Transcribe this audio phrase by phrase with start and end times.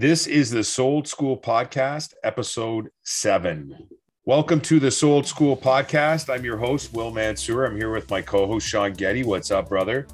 [0.00, 3.86] This is the Sold School Podcast, episode seven.
[4.24, 6.32] Welcome to the Sold School Podcast.
[6.34, 7.66] I'm your host, Will Mansour.
[7.66, 9.24] I'm here with my co host, Shawn Getty.
[9.24, 10.06] What's up, brother?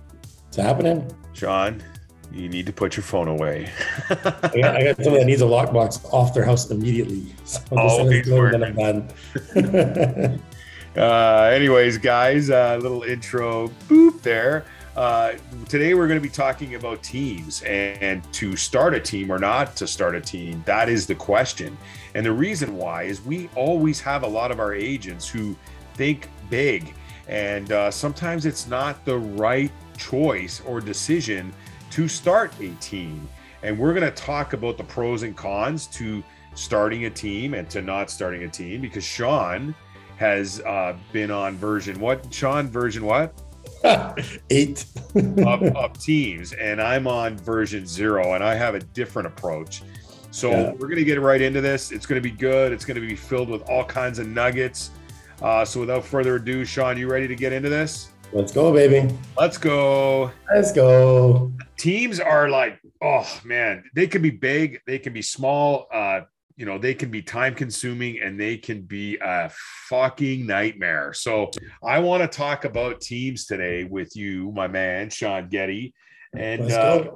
[0.46, 1.08] What's happening?
[1.34, 1.84] Shawn,
[2.32, 3.70] you need to put your phone away.
[4.10, 7.24] I, got, I got someone that needs a lockbox off their house immediately.
[7.44, 9.08] So Oh, he's done.
[10.96, 14.64] Uh, anyways, guys, a little intro boop there.
[14.96, 15.34] Uh,
[15.68, 19.76] today we're going to be talking about teams and to start a team or not
[19.76, 20.62] to start a team.
[20.64, 21.76] That is the question.
[22.14, 25.54] And the reason why is we always have a lot of our agents who
[25.94, 26.94] think big,
[27.28, 31.52] and uh, sometimes it's not the right choice or decision
[31.90, 33.28] to start a team.
[33.62, 36.24] And we're going to talk about the pros and cons to
[36.54, 39.74] starting a team and to not starting a team because Shawn
[40.16, 42.32] has uh, been on version what?
[42.32, 43.42] Shawn, version what?
[44.50, 44.84] Eight.
[45.14, 49.82] of, of teams, and I'm on version zero, and I have a different approach.
[50.30, 50.72] So Yeah.
[50.72, 51.92] we're gonna get right into this.
[51.92, 52.72] It's gonna be good.
[52.72, 54.90] It's gonna be filled with all kinds of nuggets.
[55.42, 58.10] Uh, so without further ado, Shawn, you ready to get into this?
[58.32, 59.08] Let's go, baby.
[59.38, 60.30] Let's go.
[60.54, 61.52] Let's go.
[61.78, 65.86] Teams are like, oh man, they can be big, they can be small.
[65.92, 66.22] Uh,
[66.56, 69.50] you know, they can be time consuming and they can be a
[69.88, 71.12] fucking nightmare.
[71.12, 71.50] So
[71.84, 75.94] I want to talk about teams today with you, my man, Shawn Getty.
[76.34, 77.10] And uh.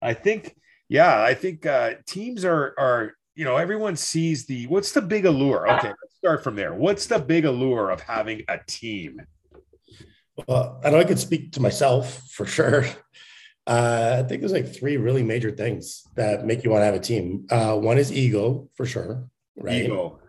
[0.00, 0.54] I think,
[0.88, 5.26] yeah, I think uh, teams are are you know everyone sees the what's the big
[5.26, 5.68] allure.
[5.68, 6.74] Okay, let's start from there.
[6.74, 9.20] What's the big allure of having a team?
[10.46, 12.86] Well, I know I could speak to myself for sure.
[13.66, 16.94] Uh, I think there's like three really major things that make you want to have
[16.94, 17.46] a team.
[17.50, 19.26] Uh, one is ego, for sure.
[19.56, 19.84] Right.
[19.84, 20.20] Ego.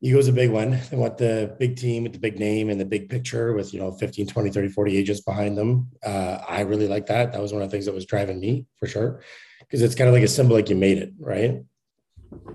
[0.00, 0.80] Ego is a big one.
[0.90, 3.80] They want the big team with the big name and the big picture with, you
[3.80, 5.88] know, 15, 20, 30, 40 agents behind them.
[6.04, 7.32] Uh, I really like that.
[7.32, 9.22] That was one of the things that was driving me for sure.
[9.60, 11.62] Because it's kind of like a symbol like you made it, right?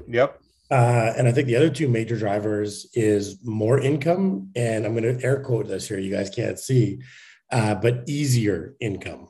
[0.07, 0.41] Yep.
[0.69, 5.17] Uh, and I think the other two major drivers is more income, and I'm going
[5.17, 5.97] to air quote this here.
[5.97, 6.99] You guys can't see,
[7.51, 9.29] uh, but easier income,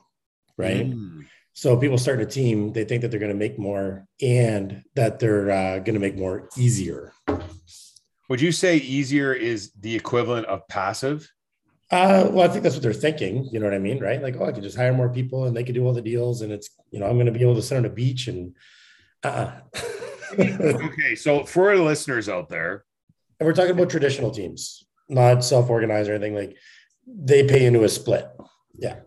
[0.58, 0.90] right?
[0.90, 1.24] Mm.
[1.54, 5.18] So people start a team, they think that they're going to make more, and that
[5.18, 7.12] they're uh, going to make more easier.
[8.28, 11.30] Would you say easier is the equivalent of passive?
[11.90, 13.48] Uh, well, I think that's what they're thinking.
[13.50, 14.22] You know what I mean, right?
[14.22, 16.42] Like, oh, I can just hire more people, and they can do all the deals,
[16.42, 18.54] and it's you know I'm going to be able to sit on a beach and.
[19.24, 19.52] Uh-uh.
[20.38, 22.84] okay, so for the listeners out there,
[23.40, 26.34] and we're talking about traditional teams, not self-organized or anything.
[26.34, 26.56] Like
[27.06, 28.28] they pay into a split.
[28.78, 29.00] Yeah.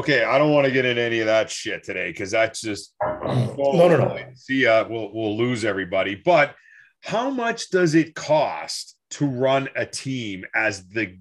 [0.00, 2.94] Okay, I don't want to get into any of that shit today because that's just
[3.02, 4.18] No, no, no.
[4.34, 6.14] See, uh, we'll we'll lose everybody.
[6.14, 6.54] But
[7.02, 11.18] how much does it cost to run a team as the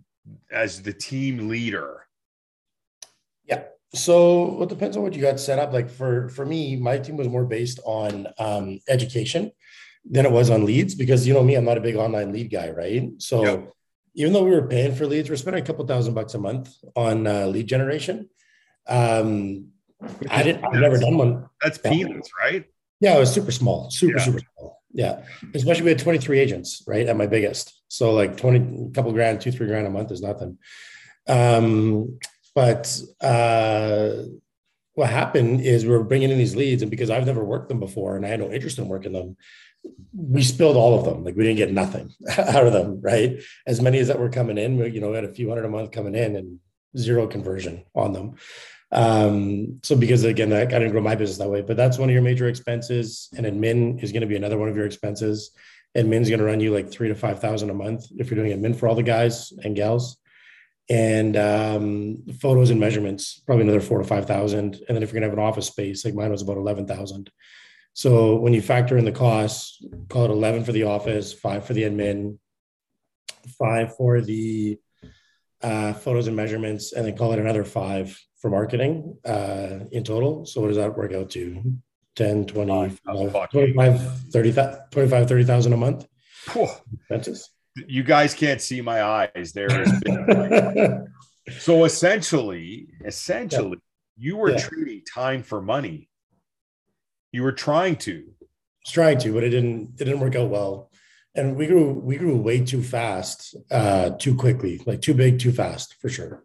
[0.51, 2.05] as the team leader?
[3.45, 3.63] Yeah.
[3.93, 5.73] So it depends on what you got set up.
[5.73, 9.51] Like for for me, my team was more based on um, education
[10.09, 12.49] than it was on leads because you know me, I'm not a big online lead
[12.49, 13.09] guy, right?
[13.17, 13.73] So Yep.
[14.15, 16.73] even though we were paying for leads, we're spending a couple thousand bucks a month
[16.95, 18.29] on uh, lead generation.
[18.89, 19.67] Um,
[20.29, 20.63] I didn't.
[20.65, 21.45] I've never done one.
[21.61, 22.65] That's peanuts, right?
[22.99, 24.23] Yeah, it was super small, super Yeah.
[24.23, 24.81] super small.
[24.91, 25.23] Yeah,
[25.53, 27.79] especially we had 23 agents, right, at my biggest.
[27.89, 30.57] So like 20, couple grand, two three grand a month is nothing.
[31.27, 32.17] Um,
[32.55, 34.23] but uh,
[34.95, 37.79] what happened is we were bringing in these leads, and because I've never worked them
[37.79, 39.37] before, and I had no interest in working them,
[40.13, 41.23] we spilled all of them.
[41.23, 43.39] Like we didn't get nothing out of them, right?
[43.67, 45.65] As many as that were coming in, we, you know, we had a few hundred
[45.65, 46.59] a month coming in, and
[46.97, 48.35] zero conversion on them.
[48.91, 52.09] Um, so because again, I, I didn't grow my business that way, but that's one
[52.09, 53.29] of your major expenses.
[53.35, 55.51] And admin is going to be another one of your expenses.
[55.97, 58.57] Admin's going to run you like three to five thousand a month if you're doing
[58.57, 60.17] admin for all the guys and gals.
[60.89, 64.81] And um, photos and measurements, probably another four to five thousand.
[64.87, 67.31] And then if you're gonna have an office space, like mine was about eleven thousand.
[67.93, 71.73] So when you factor in the costs, call it eleven for the office, five for
[71.73, 72.39] the admin,
[73.59, 74.79] five for the
[75.61, 80.45] uh, photos and measurements, and then call it another five for marketing uh, in total.
[80.45, 81.61] So what does that work out to?
[82.15, 83.51] 10, 20, Oh, fuck.
[83.51, 84.01] 25,
[84.31, 84.53] 30,
[84.91, 86.05] 25, 30,000 a month
[86.93, 87.49] expenses.
[87.87, 89.53] You guys can't see my eyes.
[89.53, 89.89] There is
[91.59, 93.77] so essentially, essentially,
[94.17, 94.57] you were Yeah.
[94.57, 96.09] trading time for money.
[97.31, 98.23] You were trying to.
[98.85, 100.91] was trying to, but it didn't, it didn't work out well.
[101.35, 105.51] And we grew, we grew way too fast, uh, too quickly, like too big, too
[105.51, 106.43] fast for sure.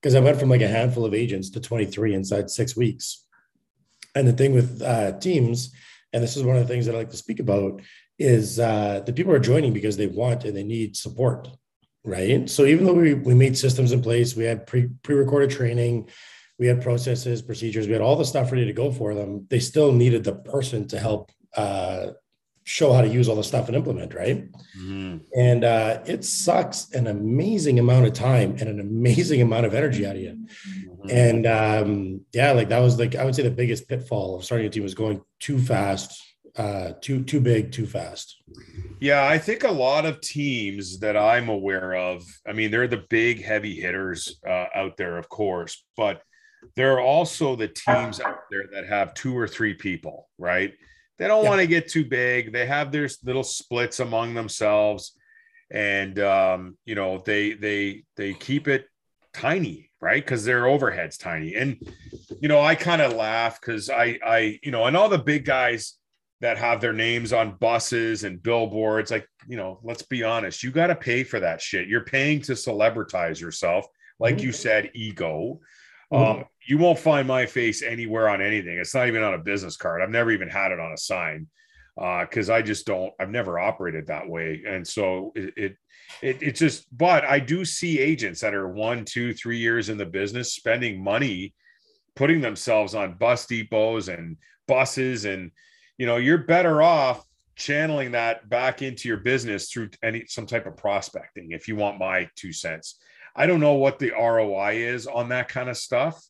[0.00, 3.24] Because I went from like a handful of agents to 23 inside six weeks.
[4.14, 5.72] And the thing with uh, teams,
[6.12, 7.82] and this is one of the things that I like to speak about,
[8.18, 11.48] is uh, the people are joining because they want and they need support,
[12.04, 12.48] right?
[12.48, 16.08] So even though we, we made systems in place, we had pre recorded training,
[16.58, 19.46] we had processes, procedures, we had all the stuff ready to go for them.
[19.48, 22.08] They still needed the person to help uh,
[22.70, 24.48] show how to use all the stuff and implement, right?
[24.78, 25.16] Mm-hmm.
[25.34, 30.06] And uh, it sucks an amazing amount of time and an amazing amount of energy
[30.06, 30.38] out of you.
[30.68, 31.10] Mm-hmm.
[31.10, 34.68] And um, yeah, like that was like I would say the biggest pitfall of starting
[34.68, 36.22] a team was going too fast,
[36.56, 38.40] uh, too too big, too fast.
[39.00, 42.22] Yeah, I think a lot of teams that I'm aware of.
[42.46, 46.22] I mean, they're the big heavy hitters uh, out there, of course, but
[46.76, 50.72] there are also the teams out there that have two or three people, right?
[51.20, 51.50] They don't yeah.
[51.50, 52.50] want to get too big.
[52.50, 55.12] They have their little splits among themselves,
[55.70, 58.86] and um, you know they they they keep it
[59.34, 60.24] tiny, right?
[60.24, 61.54] Because their overhead's tiny.
[61.56, 61.76] And
[62.40, 65.44] you know, I kind of laugh because I I you know, and all the big
[65.44, 65.98] guys
[66.40, 70.70] that have their names on buses and billboards, like you know, let's be honest, you
[70.70, 71.86] got to pay for that shit.
[71.86, 73.84] You're paying to celebritize yourself,
[74.18, 74.46] like mm-hmm.
[74.46, 75.60] you said, ego.
[76.10, 76.40] Mm-hmm.
[76.40, 78.78] Um, you won't find my face anywhere on anything.
[78.78, 80.02] It's not even on a business card.
[80.02, 81.48] I've never even had it on a sign
[81.96, 83.12] because uh, I just don't.
[83.18, 85.76] I've never operated that way, and so it, it
[86.22, 86.86] it it just.
[86.96, 91.02] But I do see agents that are one, two, three years in the business spending
[91.02, 91.54] money,
[92.14, 94.36] putting themselves on bus depots and
[94.68, 95.50] buses, and
[95.98, 97.26] you know you're better off
[97.56, 101.50] channeling that back into your business through any some type of prospecting.
[101.50, 103.00] If you want my two cents,
[103.34, 106.24] I don't know what the ROI is on that kind of stuff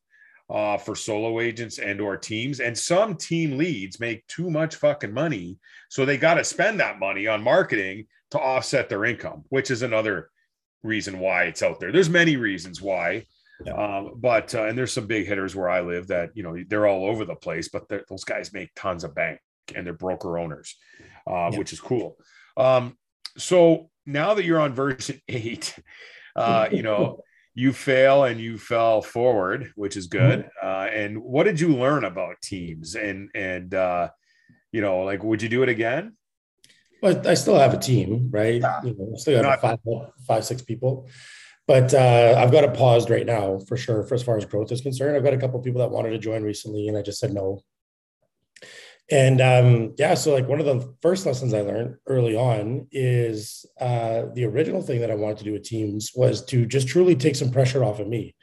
[0.50, 2.60] uh, for solo agents and or teams.
[2.60, 5.58] And some team leads make too much fucking money,
[5.88, 9.82] so they got to spend that money on marketing to offset their income, which is
[9.82, 10.30] another
[10.82, 11.92] reason why it's out there.
[11.92, 13.26] There's many reasons why.
[13.64, 13.74] Yeah.
[13.74, 16.86] Um, but uh, and there's some big hitters where I live that you know they're
[16.86, 19.38] all over the place, but those guys make tons of bank
[19.74, 20.76] and they're broker owners,
[21.28, 21.58] uh, yeah.
[21.58, 22.16] which is cool.
[22.56, 22.96] Um,
[23.36, 25.78] so now that you're on version eight,
[26.36, 27.20] uh, you know,
[27.54, 30.40] you fail and you fell forward, which is good.
[30.40, 30.66] Mm-hmm.
[30.66, 32.94] Uh, and what did you learn about teams?
[32.94, 34.10] And and uh,
[34.72, 36.16] you know, like, would you do it again?
[37.02, 38.60] But I still have a team, right?
[38.60, 38.82] Yeah.
[38.82, 39.78] You know, I still have five,
[40.26, 41.08] five, six people.
[41.66, 44.02] But uh, I've got it paused right now for sure.
[44.02, 46.18] For as far as growth is concerned, I've got a couple people that wanted to
[46.18, 47.62] join recently, and I just said no
[49.10, 53.66] and um, yeah, so like one of the first lessons I learned early on is
[53.80, 57.16] uh, the original thing that I wanted to do with teams was to just truly
[57.16, 58.36] take some pressure off of me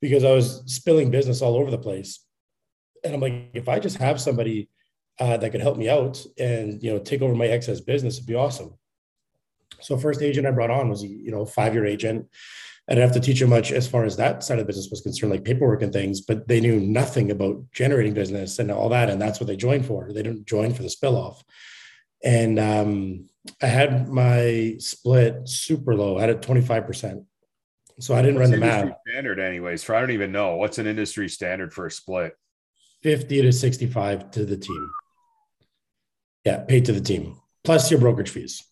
[0.00, 2.24] because I was spilling business all over the place.
[3.04, 4.68] And I'm like, if I just have somebody
[5.18, 8.26] uh, that could help me out and you know take over my excess business, it'd
[8.26, 8.74] be awesome.
[9.80, 12.28] So first agent I brought on was you know five year agent.
[12.88, 14.90] I didn't have to teach them much as far as that side of the business
[14.90, 18.88] was concerned, like paperwork and things, but they knew nothing about generating business and all
[18.88, 19.08] that.
[19.08, 20.12] And that's what they joined for.
[20.12, 21.44] They didn't join for the spill off.
[22.24, 23.28] And um,
[23.62, 26.18] I had my split super low.
[26.18, 27.24] I had it 25%.
[28.00, 28.96] So I didn't What's run the math.
[29.08, 29.84] Standard, anyways.
[29.84, 32.34] For I don't even know what's an industry standard for a split.
[33.02, 34.90] 50 to 65 to the team.
[36.44, 38.64] Yeah, paid to the team, plus your brokerage fees.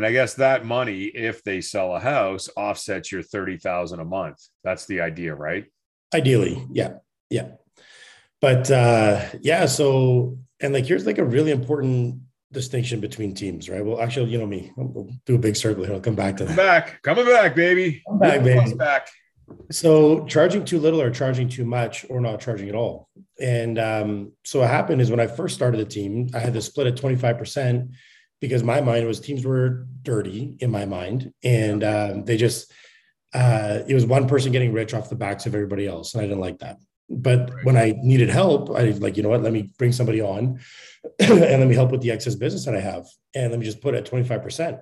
[0.00, 4.38] And I guess that money, if they sell a house, offsets your 30,000 a month.
[4.64, 5.66] That's the idea, right?
[6.14, 6.66] Ideally.
[6.72, 6.94] Yeah.
[7.28, 7.48] Yeah.
[8.40, 12.18] But uh yeah, so and like here's like a really important
[12.50, 13.84] distinction between teams, right?
[13.84, 15.92] Well, actually, you know me, we'll do a big circle here.
[15.92, 16.56] I'll come back to that.
[16.56, 18.02] Come back, coming back, baby.
[18.08, 18.74] Come back, baby.
[18.76, 19.06] Back.
[19.70, 23.10] So charging too little or charging too much or not charging at all.
[23.38, 26.62] And um, so what happened is when I first started the team, I had to
[26.62, 27.90] split at 25%
[28.40, 32.72] because my mind was teams were dirty in my mind, and um, they just
[33.32, 36.26] uh, it was one person getting rich off the backs of everybody else, and I
[36.26, 36.78] didn't like that.
[37.08, 37.64] But right.
[37.64, 40.60] when I needed help, I was like, you know what, let me bring somebody on
[41.18, 43.06] and let me help with the excess business that I have.
[43.34, 44.80] And let me just put it at 25%.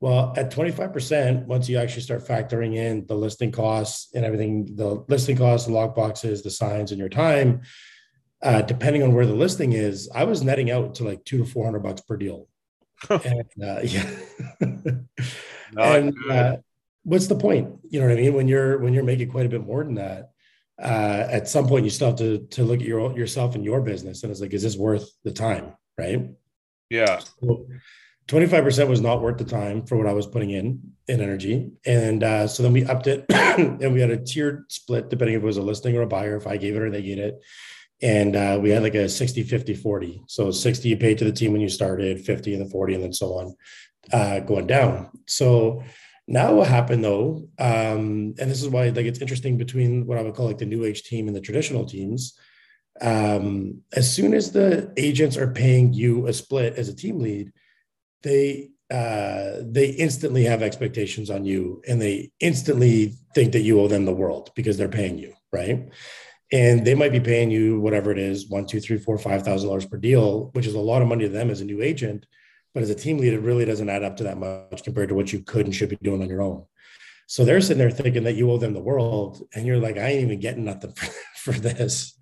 [0.00, 5.04] Well, at 25%, once you actually start factoring in the listing costs and everything, the
[5.08, 7.62] listing costs, the lock boxes, the signs, and your time,
[8.42, 11.44] uh, depending on where the listing is, I was netting out to like two to
[11.44, 12.48] 400 bucks per deal
[13.10, 14.10] and uh, yeah.
[15.76, 16.56] and uh,
[17.04, 17.78] what's the point?
[17.88, 18.34] You know what I mean?
[18.34, 20.30] When you're when you're making quite a bit more than that,
[20.82, 23.80] uh, at some point you still have to to look at your yourself and your
[23.80, 25.74] business, and it's like, is this worth the time?
[25.98, 26.30] Right?
[26.90, 27.20] Yeah.
[27.40, 27.66] So,
[28.28, 31.70] 25% was not worth the time for what I was putting in in energy.
[31.84, 35.42] And uh, so then we upped it and we had a tiered split depending if
[35.42, 37.38] it was a listing or a buyer, if I gave it or they get it
[38.02, 41.32] and uh, we had like a 60 50 40 so 60 you paid to the
[41.32, 43.54] team when you started 50 and the 40 and then so on
[44.12, 45.82] uh, going down so
[46.26, 50.22] now what happened though um, and this is why like it's interesting between what i
[50.22, 52.38] would call like the new age team and the traditional teams
[53.00, 57.52] um, as soon as the agents are paying you a split as a team lead
[58.22, 63.88] they uh, they instantly have expectations on you and they instantly think that you owe
[63.88, 65.88] them the world because they're paying you right?
[66.52, 69.68] And they might be paying you whatever it is, one, two, three, four, five thousand
[69.68, 72.26] dollars per deal, which is a lot of money to them as a new agent.
[72.74, 75.14] But as a team lead, it really doesn't add up to that much compared to
[75.14, 76.64] what you could and should be doing on your own.
[77.26, 80.08] So they're sitting there thinking that you owe them the world, and you're like, I
[80.08, 82.18] ain't even getting nothing for, for this,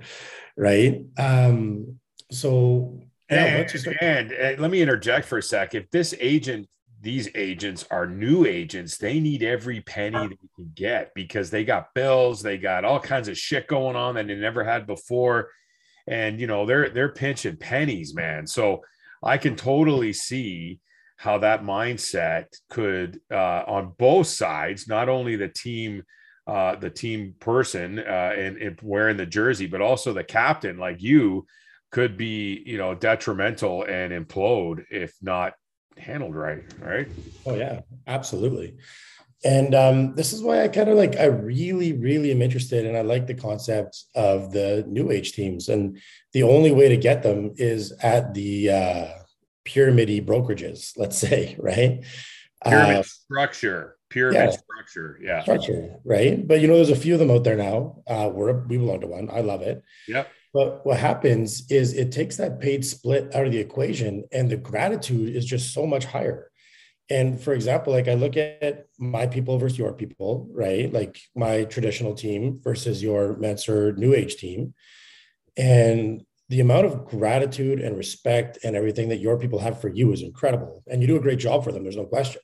[0.56, 1.04] right?
[1.18, 1.98] Um,
[2.30, 5.74] so and, and, and let me interject for a sec.
[5.74, 6.68] If this agent,
[7.02, 11.92] these agents are new agents, they need every penny they can get because they got
[11.94, 15.50] bills, they got all kinds of shit going on that they never had before,
[16.06, 18.46] and you know they're they're pinching pennies, man.
[18.46, 18.82] So
[19.22, 20.78] I can totally see
[21.16, 26.04] how that mindset could uh, on both sides, not only the team,
[26.46, 31.02] uh, the team person uh, and, and wearing the jersey, but also the captain, like
[31.02, 31.46] you,
[31.92, 35.52] could be you know detrimental and implode if not
[35.98, 36.62] handled right.
[36.80, 37.08] Right.
[37.46, 38.76] Oh yeah, absolutely.
[39.44, 42.96] And um, this is why I kind of like, I really, really am interested and
[42.96, 45.68] I like the concept of the new age teams.
[45.68, 45.98] And
[46.32, 49.08] the only way to get them is at the, uh,
[49.64, 52.04] pyramidy brokerages, let's say, right?
[52.64, 56.46] Pyramid uh, structure, pyramid yeah, structure, yeah, structure, right?
[56.46, 58.02] But you know, there's a few of them out there now.
[58.06, 59.28] Uh, we're we belong to one.
[59.32, 59.82] I love it.
[60.06, 60.28] Yep.
[60.52, 64.56] But what happens is it takes that paid split out of the equation, and the
[64.56, 66.50] gratitude is just so much higher.
[67.10, 70.92] And for example, like I look at my people versus your people, right?
[70.92, 74.74] Like my traditional team versus your Mentor New Age team.
[75.56, 80.12] And the amount of gratitude and respect and everything that your people have for you
[80.12, 82.42] is incredible and you do a great job for them there's no question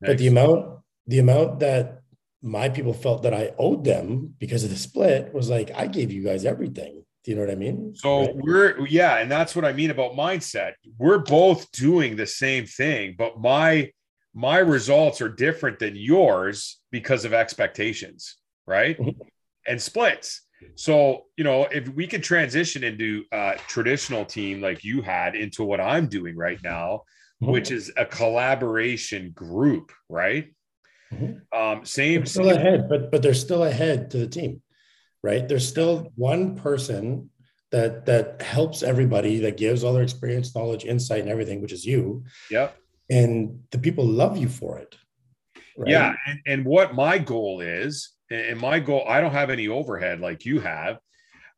[0.00, 2.02] but the amount the amount that
[2.40, 6.12] my people felt that i owed them because of the split was like i gave
[6.12, 8.36] you guys everything do you know what i mean so right?
[8.36, 13.14] we're yeah and that's what i mean about mindset we're both doing the same thing
[13.16, 13.90] but my
[14.34, 18.36] my results are different than yours because of expectations
[18.66, 19.20] right mm-hmm.
[19.66, 20.42] and splits
[20.74, 25.64] so, you know, if we could transition into a traditional team like you had into
[25.64, 27.02] what I'm doing right now,
[27.42, 27.52] mm-hmm.
[27.52, 30.52] which is a collaboration group, right?
[31.12, 31.58] Mm-hmm.
[31.58, 32.56] Um, same, they're still same.
[32.56, 34.61] ahead, but but they're still ahead to the team,
[35.22, 35.46] right?
[35.46, 37.30] There's still one person
[37.70, 41.86] that that helps everybody, that gives all their experience, knowledge, insight, and everything, which is
[41.86, 42.24] you.
[42.50, 42.70] Yeah.
[43.10, 44.94] And the people love you for it.
[45.76, 45.90] Right?
[45.90, 46.14] Yeah.
[46.26, 50.44] And, and what my goal is and my goal i don't have any overhead like
[50.44, 50.98] you have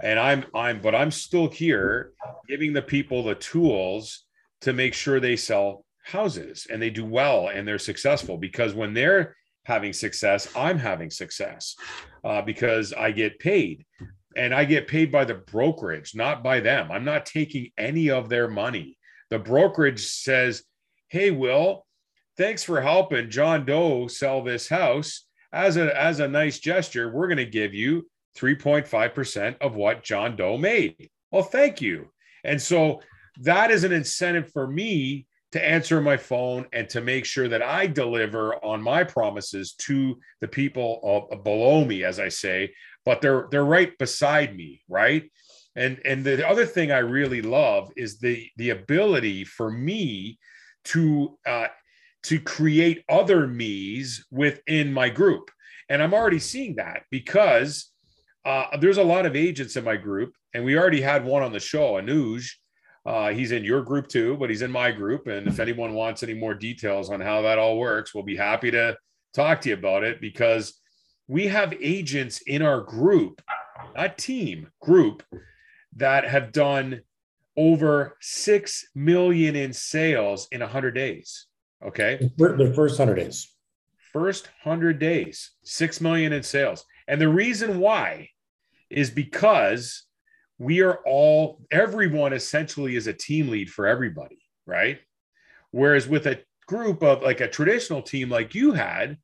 [0.03, 2.13] and i'm i'm but i'm still here
[2.49, 4.25] giving the people the tools
[4.61, 8.93] to make sure they sell houses and they do well and they're successful because when
[8.93, 11.77] they're having success i'm having success
[12.25, 13.85] uh, because i get paid
[14.37, 18.29] and i get paid by the brokerage not by them i'm not taking any of
[18.29, 18.97] their money
[19.31, 20.63] the brokerage says
[21.09, 21.87] hey will
[22.37, 27.29] thanks for helping john doe sell this house as a as a nice gesture, we're
[27.29, 31.09] going to give you 3.5% of what John Doe made.
[31.31, 32.11] Well, thank you.
[32.43, 33.01] And so
[33.41, 37.63] that is an incentive for me to answer my phone and to make sure that
[37.63, 43.47] I deliver on my promises to the people below me, as I say, but they're
[43.53, 45.31] they're right beside me, right?
[45.77, 50.41] And and the other thing I really love is the the ability for me
[50.87, 51.69] to uh,
[52.25, 55.53] to create other me's within my group.
[55.89, 57.93] And I'm already seeing that because
[58.45, 61.53] uh, there's a lot of agents in my group, and we already had one on
[61.53, 62.45] the show, Anuj.
[63.07, 65.27] Uh, he's in your group too, but he's in my group.
[65.27, 68.71] And if anyone wants any more details on how that all works, we'll be happy
[68.71, 68.97] to
[69.35, 70.81] talk to you about it because
[71.29, 73.43] we have agents in our group,
[73.95, 75.23] not team, group,
[75.97, 77.03] that have done
[77.57, 81.47] over 6 million in sales in 100 days.
[81.85, 82.31] Okay.
[82.39, 83.51] The first 100 days.
[84.13, 86.85] First 100 days, 6 million in sales.
[87.07, 88.31] And the reason why
[88.89, 90.05] is because
[90.59, 95.01] we are all, everyone essentially is a team lead for everybody, right?
[95.71, 99.19] Whereas with a group of like a traditional team like you had,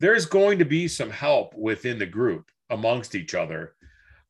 [0.00, 3.74] there's going to be some help within the group amongst each other,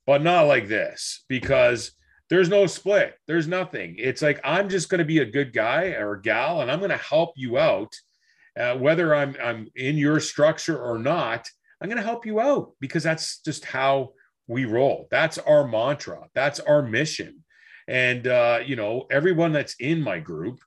[0.06, 1.92] but not like this because
[2.30, 3.14] there's no split.
[3.26, 3.96] There's nothing.
[3.98, 6.90] It's like I'm just going to be a good guy or gal, and I'm going
[6.90, 7.94] to help you out,
[8.58, 11.48] uh, whether I'm I'm in your structure or not.
[11.80, 14.12] I'm going to help you out because that's just how
[14.48, 15.06] we roll.
[15.10, 16.28] That's our mantra.
[16.34, 17.44] That's our mission.
[17.86, 20.60] And uh, you know, everyone that's in my group,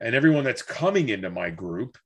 [0.00, 1.98] and everyone that's coming into my group,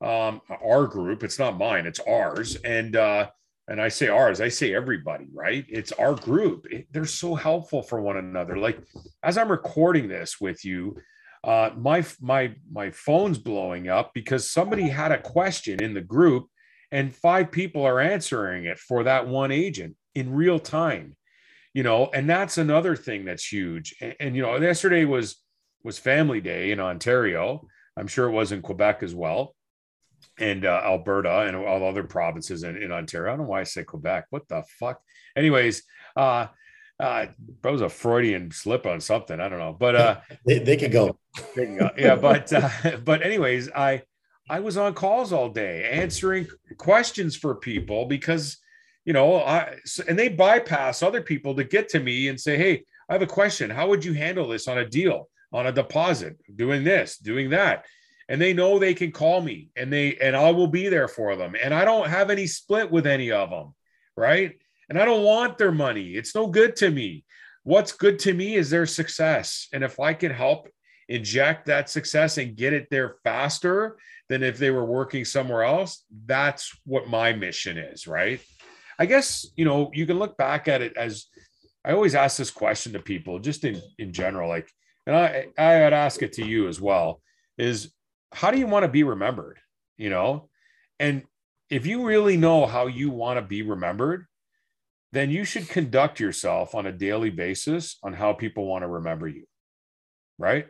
[0.00, 1.24] um, our group.
[1.24, 1.86] It's not mine.
[1.86, 2.56] It's ours.
[2.56, 3.30] And uh,
[3.68, 5.64] and I say ours, I say everybody, right?
[5.68, 6.66] It's our group.
[6.70, 8.56] It, they're so helpful for one another.
[8.56, 8.78] Like
[9.22, 10.96] as I'm recording this with you,
[11.44, 16.46] uh, my my my phone's blowing up because somebody had a question in the group,
[16.90, 19.96] and five people are answering it for that one agent.
[20.14, 21.16] In real time
[21.78, 23.94] you know and that's another thing that's huge.
[24.00, 25.36] And, and, you know yesterday was
[25.84, 27.66] was family day in ontario.
[27.96, 29.54] I'm sure it was in quebec as well
[30.38, 33.32] and uh, alberta and all other provinces in, in ontario.
[33.32, 34.26] I don't know why i say quebec.
[34.30, 35.00] What the fuck?
[35.36, 35.82] Anyways
[36.16, 36.48] uh
[36.98, 37.26] uh
[37.62, 39.38] that was a freudian slip on something.
[39.38, 39.76] I don't know.
[39.78, 41.18] But uh they, they could go.
[41.96, 44.02] Yeah but uh, but anyways i
[44.50, 48.58] i was on calls all day answering questions for people because
[49.08, 49.74] you know, I
[50.06, 53.26] and they bypass other people to get to me and say, "Hey, I have a
[53.26, 53.70] question.
[53.70, 57.86] How would you handle this on a deal, on a deposit, doing this, doing that?"
[58.28, 61.36] And they know they can call me and they and I will be there for
[61.36, 61.56] them.
[61.58, 63.74] And I don't have any split with any of them,
[64.14, 64.58] right?
[64.90, 66.10] And I don't want their money.
[66.10, 67.24] It's no good to me.
[67.62, 69.68] What's good to me is their success.
[69.72, 70.68] And if I can help
[71.08, 73.96] inject that success and get it there faster
[74.28, 78.42] than if they were working somewhere else, that's what my mission is, right?
[78.98, 81.26] I guess, you know, you can look back at it as
[81.84, 84.68] I always ask this question to people just in, in general, like,
[85.06, 87.22] and I, I would ask it to you as well
[87.56, 87.92] is
[88.32, 89.58] how do you want to be remembered?
[89.96, 90.48] You know,
[90.98, 91.22] and
[91.70, 94.26] if you really know how you want to be remembered,
[95.12, 99.26] then you should conduct yourself on a daily basis on how people want to remember
[99.26, 99.44] you.
[100.38, 100.66] Right.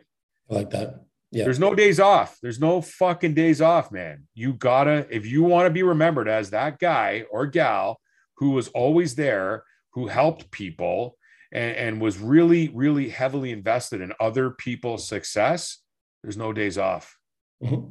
[0.49, 1.01] I like that.
[1.31, 1.43] Yeah.
[1.43, 2.37] There's no days off.
[2.41, 4.23] There's no fucking days off, man.
[4.33, 7.99] You gotta, if you want to be remembered as that guy or gal
[8.39, 11.17] who was always there, who helped people,
[11.51, 15.79] and, and was really, really heavily invested in other people's success,
[16.23, 17.17] there's no days off.
[17.63, 17.87] Mm-hmm.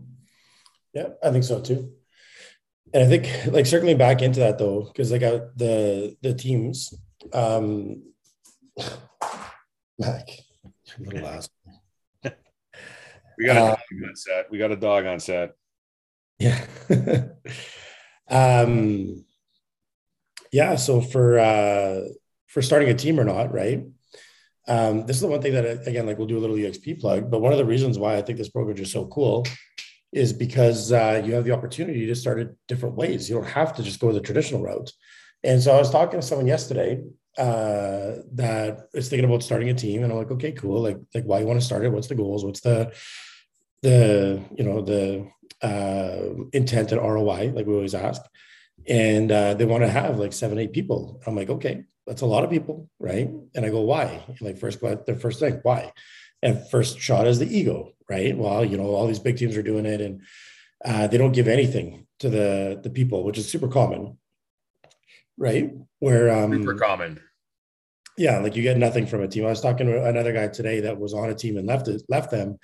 [0.94, 1.92] Yeah, I think so too.
[2.94, 6.94] And I think like circling back into that though, because like uh, the the teams,
[7.32, 8.02] um,
[9.98, 10.28] Mac,
[10.98, 11.50] little ass.
[13.38, 13.78] we got a uh, dog
[14.08, 14.50] on set.
[14.50, 15.52] We got a dog on set.
[16.38, 16.64] Yeah.
[18.30, 19.24] um,
[20.52, 20.76] yeah.
[20.76, 22.00] So for uh,
[22.46, 23.84] for starting a team or not, right?
[24.66, 27.30] Um, this is the one thing that again, like we'll do a little EXP plug,
[27.30, 29.46] but one of the reasons why I think this program is so cool
[30.12, 33.28] is because uh, you have the opportunity to start it different ways.
[33.28, 34.90] You don't have to just go the traditional route.
[35.44, 37.02] And so I was talking to someone yesterday
[37.36, 40.82] uh, that is thinking about starting a team, and I'm like, okay, cool.
[40.82, 41.92] Like, like why you want to start it?
[41.92, 42.44] What's the goals?
[42.44, 42.92] What's the
[43.82, 45.28] the you know the
[45.62, 47.52] uh, intent and ROI?
[47.54, 48.22] Like we always ask
[48.88, 51.20] and uh, they want to have like seven, eight people.
[51.26, 53.30] I'm like, okay, that's a lot of people, right?
[53.54, 54.24] And I go, why?
[54.26, 55.92] And like first, the first thing, why?
[56.42, 58.36] And first shot is the ego, right?
[58.36, 60.22] Well, you know, all these big teams are doing it, and
[60.84, 64.16] uh, they don't give anything to the the people, which is super common,
[65.36, 65.72] right?
[65.98, 67.20] Where um, super common.
[68.16, 69.44] Yeah, like you get nothing from a team.
[69.44, 72.02] I was talking to another guy today that was on a team and left it,
[72.08, 72.58] left them,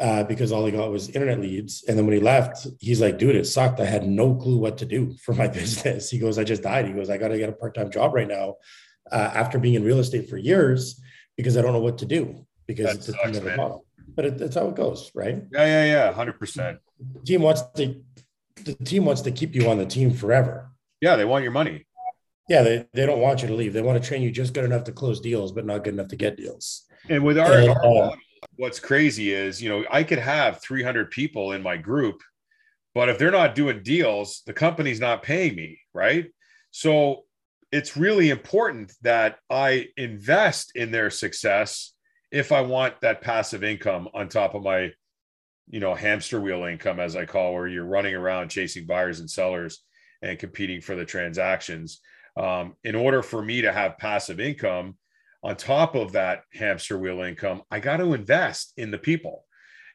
[0.00, 1.84] uh, because all he got was internet leads.
[1.84, 3.80] And then when he left, he's like, dude, it sucked.
[3.80, 6.10] I had no clue what to do for my business.
[6.10, 6.86] He goes, I just died.
[6.86, 8.56] He goes, I got to get a part time job right now
[9.12, 11.00] uh, after being in real estate for years
[11.36, 13.84] because I don't know what to do because that it's a sucks, team model.
[14.14, 15.42] But it, that's how it goes, right?
[15.52, 16.78] Yeah, yeah, yeah, hundred percent.
[17.24, 18.02] Team wants to,
[18.64, 20.70] the team wants to keep you on the team forever.
[21.00, 21.86] Yeah, they want your money.
[22.48, 23.72] Yeah, they, they don't want you to leave.
[23.72, 26.08] They want to train you just good enough to close deals, but not good enough
[26.08, 26.84] to get deals.
[27.08, 28.16] And with our, and, our uh,
[28.56, 32.20] what's crazy is, you know, I could have 300 people in my group,
[32.94, 36.26] but if they're not doing deals, the company's not paying me, right?
[36.70, 37.24] So
[37.72, 41.92] it's really important that I invest in their success
[42.30, 44.92] if I want that passive income on top of my,
[45.68, 49.30] you know, hamster wheel income, as I call, where you're running around chasing buyers and
[49.30, 49.82] sellers
[50.22, 52.00] and competing for the transactions.
[52.36, 54.96] Um, in order for me to have passive income,
[55.42, 59.44] on top of that hamster wheel income, I got to invest in the people.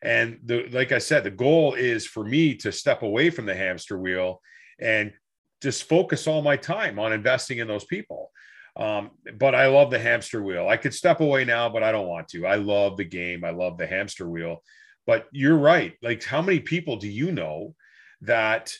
[0.01, 3.55] And the, like I said, the goal is for me to step away from the
[3.55, 4.41] hamster wheel
[4.79, 5.13] and
[5.61, 8.31] just focus all my time on investing in those people.
[8.77, 10.67] Um, but I love the hamster wheel.
[10.67, 12.45] I could step away now, but I don't want to.
[12.45, 13.43] I love the game.
[13.43, 14.61] I love the hamster wheel.
[15.07, 15.93] But you're right.
[16.01, 17.75] Like, how many people do you know
[18.21, 18.73] that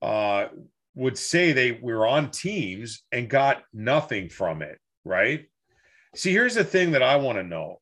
[0.00, 0.48] uh,
[0.94, 4.78] would say they were on teams and got nothing from it?
[5.04, 5.46] Right.
[6.14, 7.80] See, here's the thing that I want to know.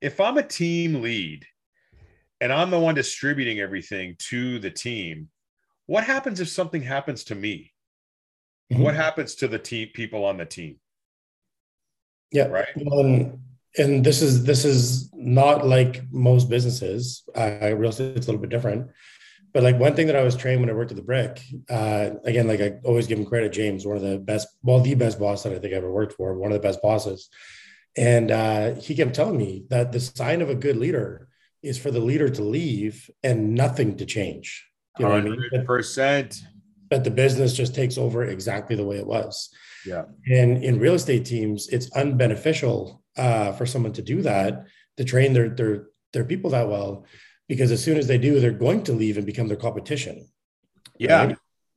[0.00, 1.44] If I'm a team lead
[2.40, 5.28] and I'm the one distributing everything to the team,
[5.86, 7.72] what happens if something happens to me?
[8.72, 8.82] Mm-hmm.
[8.82, 10.78] What happens to the team people on the team?
[12.32, 12.46] Yeah.
[12.46, 12.68] Right.
[12.92, 13.40] Um,
[13.78, 17.22] and this is this is not like most businesses.
[17.36, 18.90] Uh, real estate it's a little bit different.
[19.52, 22.10] But like one thing that I was trained when I worked at the Brick, uh,
[22.24, 25.18] again, like I always give him credit, James, one of the best, well, the best
[25.18, 27.28] boss that I think I ever worked for, one of the best bosses.
[27.96, 31.28] And uh, he kept telling me that the sign of a good leader
[31.62, 34.66] is for the leader to leave and nothing to change.
[34.98, 35.14] You know 100%.
[35.14, 36.30] What I mean?
[36.90, 39.50] That the business just takes over exactly the way it was.
[39.86, 40.04] Yeah.
[40.26, 45.32] And in real estate teams, it's unbeneficial uh, for someone to do that to train
[45.32, 47.06] their their their people that well,
[47.48, 50.28] because as soon as they do, they're going to leave and become their competition.
[50.98, 51.26] Yeah.
[51.26, 51.36] Right?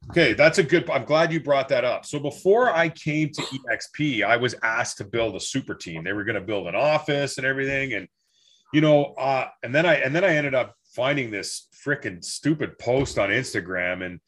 [0.10, 0.90] Okay, that's a good.
[0.90, 2.06] I'm glad you brought that up.
[2.06, 6.04] So before I came to EXP, I was asked to build a super team.
[6.04, 8.08] They were going to build an office and everything, and
[8.74, 12.78] you know, uh, and then I and then I ended up finding this freaking stupid
[12.80, 14.20] post on Instagram, and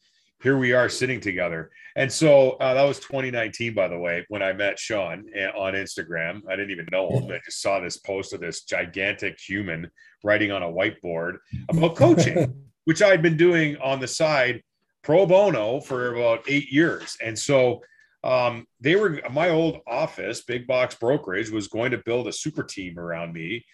[0.42, 1.70] here we are sitting together.
[1.94, 5.72] And so uh, that was 2019, by the way, when I met Shawn eh, on
[5.72, 6.42] Instagram.
[6.48, 7.30] I didn't even know him.
[7.32, 9.90] I just saw this post of this gigantic human
[10.22, 14.62] writing on a whiteboard about coaching, which I'd been doing on the side
[15.06, 17.16] pro bono for about eight years.
[17.22, 17.80] And so
[18.24, 22.64] um, they were my old office, big box brokerage, was going to build a super
[22.64, 23.64] team around me.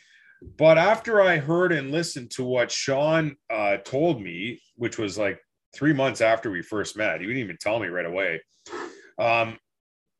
[0.58, 5.40] But after I heard and listened to what Shawn uh, told me, which was like
[5.74, 8.42] three months after we first met, he didn't even tell me right away.
[9.18, 9.56] Um,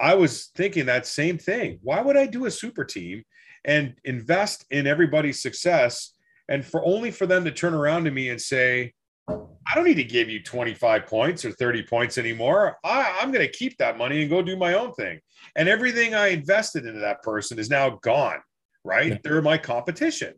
[0.01, 1.79] I was thinking that same thing.
[1.83, 3.23] Why would I do a super team
[3.67, 6.15] and invest in everybody's success
[6.49, 8.95] and for only for them to turn around to me and say,
[9.29, 12.77] I don't need to give you 25 points or 30 points anymore.
[12.85, 15.21] I, I'm going to keep that money and go do my own thing.
[15.57, 18.41] And everything I invested into that person is now gone,
[18.85, 19.13] right?
[19.13, 19.19] Yeah.
[19.23, 20.35] They're my competition.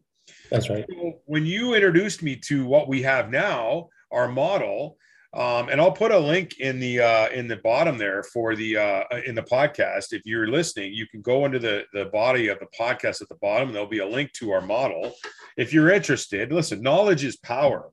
[0.50, 0.84] That's right.
[0.88, 4.98] So when you introduced me to what we have now, our model,
[5.34, 8.76] um, and I'll put a link in the uh, in the bottom there for the
[8.76, 10.12] uh, in the podcast.
[10.12, 13.38] If you're listening, you can go into the the body of the podcast at the
[13.42, 15.12] bottom, and there'll be a link to our model.
[15.56, 17.90] If you're interested, listen, knowledge is power.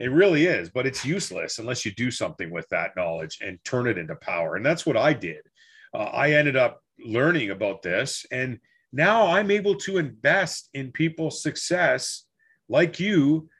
[0.00, 3.86] It really is, but it's useless unless you do something with that knowledge and turn
[3.86, 4.56] it into power.
[4.56, 5.42] And that's what I did.
[5.92, 8.58] Uh, I ended up learning about this, and
[8.94, 12.24] now I'm able to invest in people's success
[12.66, 13.50] like you,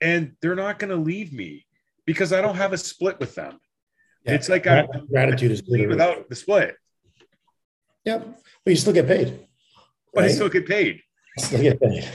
[0.00, 1.66] and they're not going to leave me
[2.06, 3.58] because I don't have a split with them.
[4.24, 4.34] Yeah.
[4.34, 6.76] It's like I, gratitude is without the split.
[8.04, 9.48] Yep, but you still get paid.
[10.14, 11.00] But I still get paid.
[11.38, 12.08] I still get paid.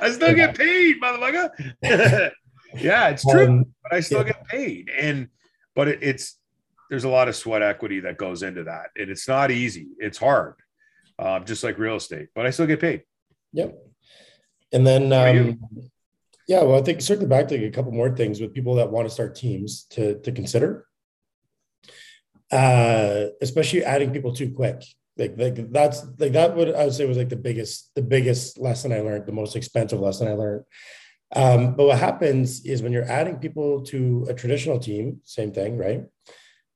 [0.00, 2.32] I still get paid, motherfucker.
[2.74, 3.46] Yeah, it's true.
[3.46, 4.32] Um, but I still yeah.
[4.32, 4.90] get paid.
[4.90, 5.28] And
[5.74, 6.38] but it, it's
[6.90, 8.86] there's a lot of sweat equity that goes into that.
[8.96, 9.88] And it's not easy.
[9.98, 10.54] It's hard.
[11.18, 13.02] Um, just like real estate, but I still get paid.
[13.52, 13.76] Yep.
[14.72, 15.60] And then um,
[16.48, 19.06] yeah, well, I think circling back to a couple more things with people that want
[19.06, 20.86] to start teams to to consider.
[22.50, 24.82] Uh, especially adding people too quick.
[25.16, 28.58] Like, like that's like that would I would say was like the biggest the biggest
[28.58, 30.64] lesson I learned, the most expensive lesson I learned
[31.34, 35.78] um, but what happens is when you're adding people to a traditional team, same thing,
[35.78, 36.04] right?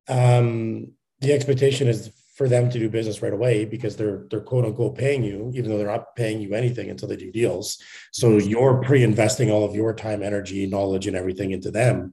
[0.09, 4.65] Um, the expectation is for them to do business right away because they're they're quote
[4.65, 7.79] unquote paying you, even though they're not paying you anything until they do deals.
[8.13, 12.13] So you're pre-investing all of your time, energy, knowledge, and everything into them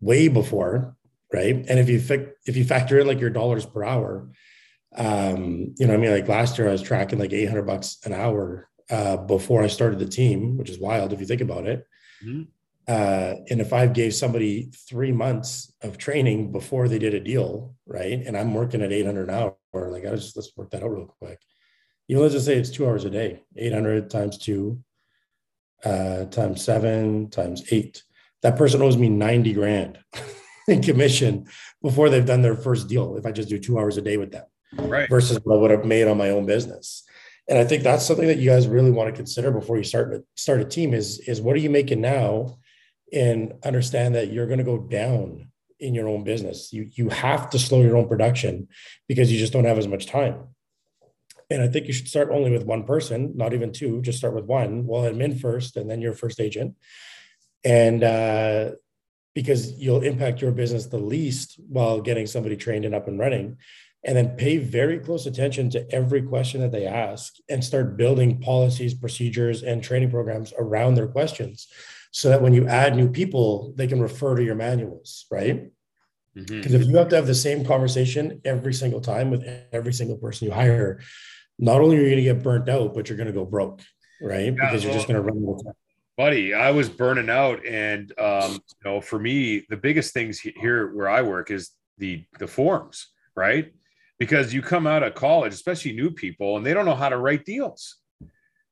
[0.00, 0.96] way before,
[1.32, 1.54] right?
[1.54, 4.30] And if you fi- if you factor in like your dollars per hour,
[4.96, 8.12] um, you know, I mean, like last year I was tracking like 800 bucks an
[8.12, 11.86] hour uh, before I started the team, which is wild if you think about it.
[12.24, 12.42] Mm-hmm.
[12.88, 17.76] Uh, and if I gave somebody three months of training before they did a deal,
[17.86, 19.56] right, and I'm working at 800 an hour,
[19.90, 21.40] like I just let's work that out real quick.
[22.08, 24.82] You know, let's just say it's two hours a day, 800 times two,
[25.84, 28.02] uh, times seven, times eight.
[28.42, 29.98] That person owes me 90 grand
[30.68, 31.46] in commission
[31.82, 33.16] before they've done their first deal.
[33.16, 35.70] If I just do two hours a day with them, right, versus what I would
[35.70, 37.04] have made on my own business
[37.50, 40.24] and I think that's something that you guys really want to consider before you start
[40.36, 42.58] start a team is is what are you making now,
[43.12, 46.72] and understand that you're going to go down in your own business.
[46.72, 48.68] You you have to slow your own production
[49.08, 50.44] because you just don't have as much time.
[51.50, 54.00] And I think you should start only with one person, not even two.
[54.00, 54.86] Just start with one.
[54.86, 56.76] Well, admin first, and then your first agent,
[57.64, 58.70] and uh,
[59.34, 63.56] because you'll impact your business the least while getting somebody trained and up and running
[64.04, 68.40] and then pay very close attention to every question that they ask and start building
[68.40, 71.68] policies, procedures, and training programs around their questions
[72.12, 75.70] so that when you add new people, they can refer to your manuals, right?
[76.34, 76.74] Because mm-hmm.
[76.74, 80.48] if you have to have the same conversation every single time with every single person
[80.48, 81.00] you hire,
[81.58, 83.80] not only are you going to get burnt out, but you're going to go broke,
[84.22, 84.46] right?
[84.46, 85.74] Yeah, because you're just going to run out of time.
[86.16, 90.94] Buddy, I was burning out, and um, you know, for me, the biggest things here
[90.94, 93.72] where I work is the the forms, right?
[94.20, 97.16] Because you come out of college, especially new people, and they don't know how to
[97.16, 97.96] write deals.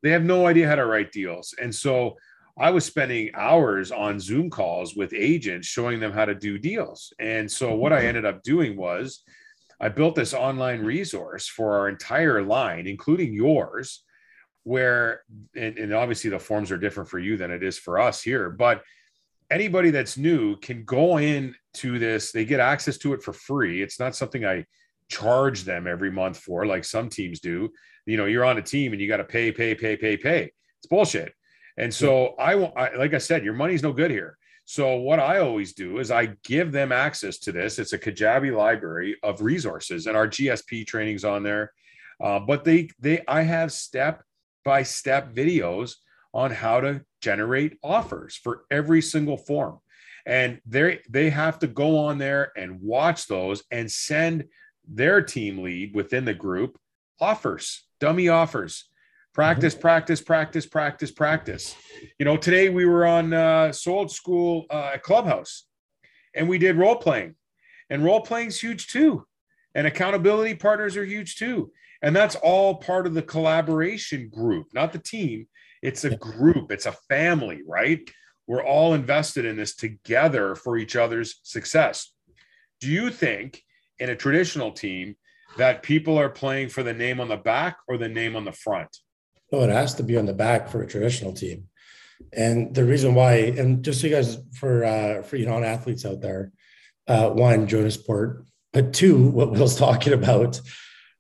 [0.02, 1.54] They have no idea how to write deals.
[1.60, 2.16] And so
[2.58, 7.14] I was spending hours on Zoom calls with agents showing them how to do deals.
[7.18, 9.22] And so what I ended up doing was
[9.80, 14.04] I built this online resource for our entire line, including yours,
[14.64, 15.22] where,
[15.56, 18.50] and, and obviously the forms are different for you than it is for us here,
[18.50, 18.82] but
[19.50, 23.80] anybody that's new can go in to this, they get access to it for free.
[23.80, 24.66] It's not something I
[25.08, 27.70] charge them every month for, like some teams do.
[28.06, 30.52] You know, you're on a team and you got to pay, pay, pay, pay, pay.
[30.78, 31.32] It's bullshit.
[31.76, 34.36] And so I want, like I said, your money's no good here.
[34.70, 37.78] So what I always do is I give them access to this.
[37.78, 41.72] It's a Kajabi library of resources, and our GSP trainings on there.
[42.22, 44.22] Uh, but they they I have step
[44.66, 45.94] by step videos
[46.34, 49.78] on how to generate offers for every single form,
[50.26, 54.44] and they they have to go on there and watch those and send
[54.88, 56.78] their team lead within the group
[57.20, 58.88] offers, dummy offers.
[59.34, 59.82] Practice mm-hmm.
[59.82, 61.76] practice practice practice practice.
[62.18, 65.64] You know today we were on uh, sold school uh, clubhouse
[66.34, 67.36] and we did role playing
[67.88, 69.26] and role playing is huge too
[69.74, 71.70] and accountability partners are huge too
[72.02, 75.46] and that's all part of the collaboration group not the team.
[75.82, 78.00] It's a group it's a family right?
[78.48, 82.12] We're all invested in this together for each other's success.
[82.80, 83.62] Do you think
[83.98, 85.16] in a traditional team
[85.56, 88.52] that people are playing for the name on the back or the name on the
[88.52, 88.98] front
[89.52, 91.68] no, it has to be on the back for a traditional team.
[92.32, 96.04] And the reason why, and just so you guys for uh, for you know athletes
[96.04, 96.52] out there,
[97.06, 100.60] uh, one, Jonas Port, but two, what Will's talking about,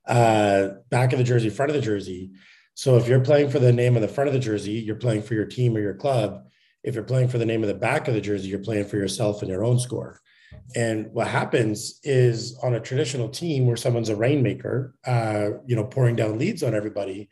[0.06, 2.32] uh, back of the jersey, front of the jersey.
[2.74, 5.22] So if you're playing for the name of the front of the jersey, you're playing
[5.22, 6.44] for your team or your club.
[6.84, 8.96] If you're playing for the name of the back of the jersey, you're playing for
[8.96, 10.20] yourself and your own score.
[10.74, 15.84] And what happens is on a traditional team where someone's a rainmaker, uh, you know,
[15.84, 17.28] pouring down leads on everybody,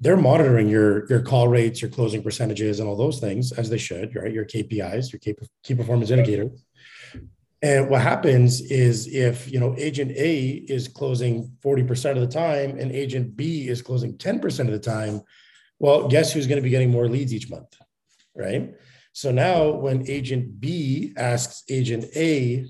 [0.00, 3.78] they're monitoring your your call rates, your closing percentages, and all those things as they
[3.78, 4.32] should, right?
[4.32, 6.64] Your KPIs, your key, key performance indicators.
[7.62, 12.78] And what happens is if you know agent A is closing 40% of the time
[12.78, 15.20] and agent B is closing 10% of the time,
[15.78, 17.76] well, guess who's going to be getting more leads each month?
[18.34, 18.74] Right.
[19.12, 22.66] So now when agent B asks agent A,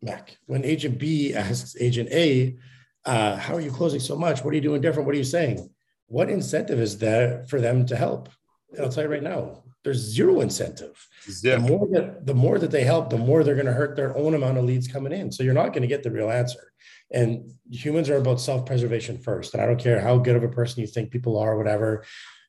[0.00, 2.56] Mac, when agent B asks agent A,
[3.04, 4.44] uh, how are you closing so much?
[4.44, 5.06] What are you doing different?
[5.06, 5.68] What are you saying?
[6.08, 8.28] what incentive is there for them to help?
[8.72, 11.06] And I'll tell you right now, there's zero incentive.
[11.30, 11.60] Zip.
[11.60, 14.16] The more that the more that they help, the more they're going to hurt their
[14.16, 15.30] own amount of leads coming in.
[15.30, 16.72] So you're not going to get the real answer.
[17.10, 19.54] And humans are about self-preservation first.
[19.54, 22.04] And I don't care how good of a person you think people are, whatever.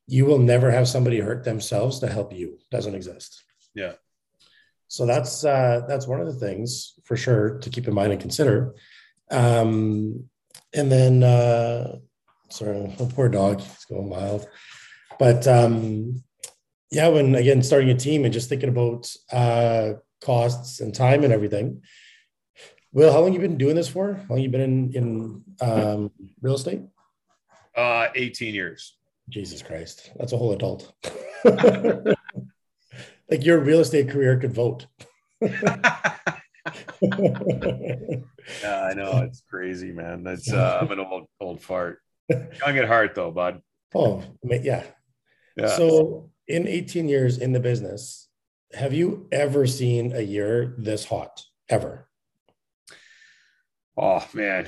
[0.10, 2.58] You will never have somebody hurt themselves to help you.
[2.72, 3.44] Doesn't exist.
[3.76, 3.94] Yeah.
[4.88, 8.20] So that's uh, that's one of the things for sure to keep in mind and
[8.20, 8.74] consider.
[9.30, 10.30] Um,
[10.74, 11.98] and then uh,
[12.50, 14.48] sorry, oh, poor dog, he's going wild.
[15.20, 16.24] But um,
[16.92, 21.32] yeah, when again starting a team and just thinking about uh, costs and time and
[21.32, 21.84] everything.
[22.92, 24.16] Will, how long you been doing this for?
[24.16, 26.82] How long you been in in um, real estate?
[27.76, 28.98] Uh, 18 years.
[29.30, 30.92] Jesus Christ, that's a whole adult.
[33.30, 34.88] like your real estate career could vote.
[35.42, 35.84] yeah,
[38.62, 40.24] I know it's crazy, man.
[40.24, 42.00] That's uh, I'm an old old fart.
[42.30, 43.62] Young at heart, though, bud.
[43.96, 44.84] Oh, yeah.
[45.56, 45.68] yeah.
[45.68, 48.28] So, in 18 years in the business,
[48.74, 51.44] have you ever seen a year this hot?
[51.70, 52.08] Ever?
[53.96, 54.68] Oh man,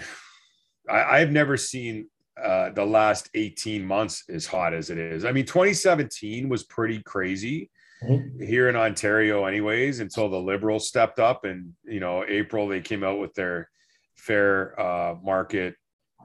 [0.90, 2.10] I, have never seen
[2.44, 5.26] uh, the last 18 months as hot as it is.
[5.26, 7.70] I mean, 2017 was pretty crazy
[8.04, 8.44] mm-hmm.
[8.44, 13.04] here in Ontario, anyways, until the Liberals stepped up and you know April they came
[13.04, 13.70] out with their
[14.16, 15.76] fair uh, market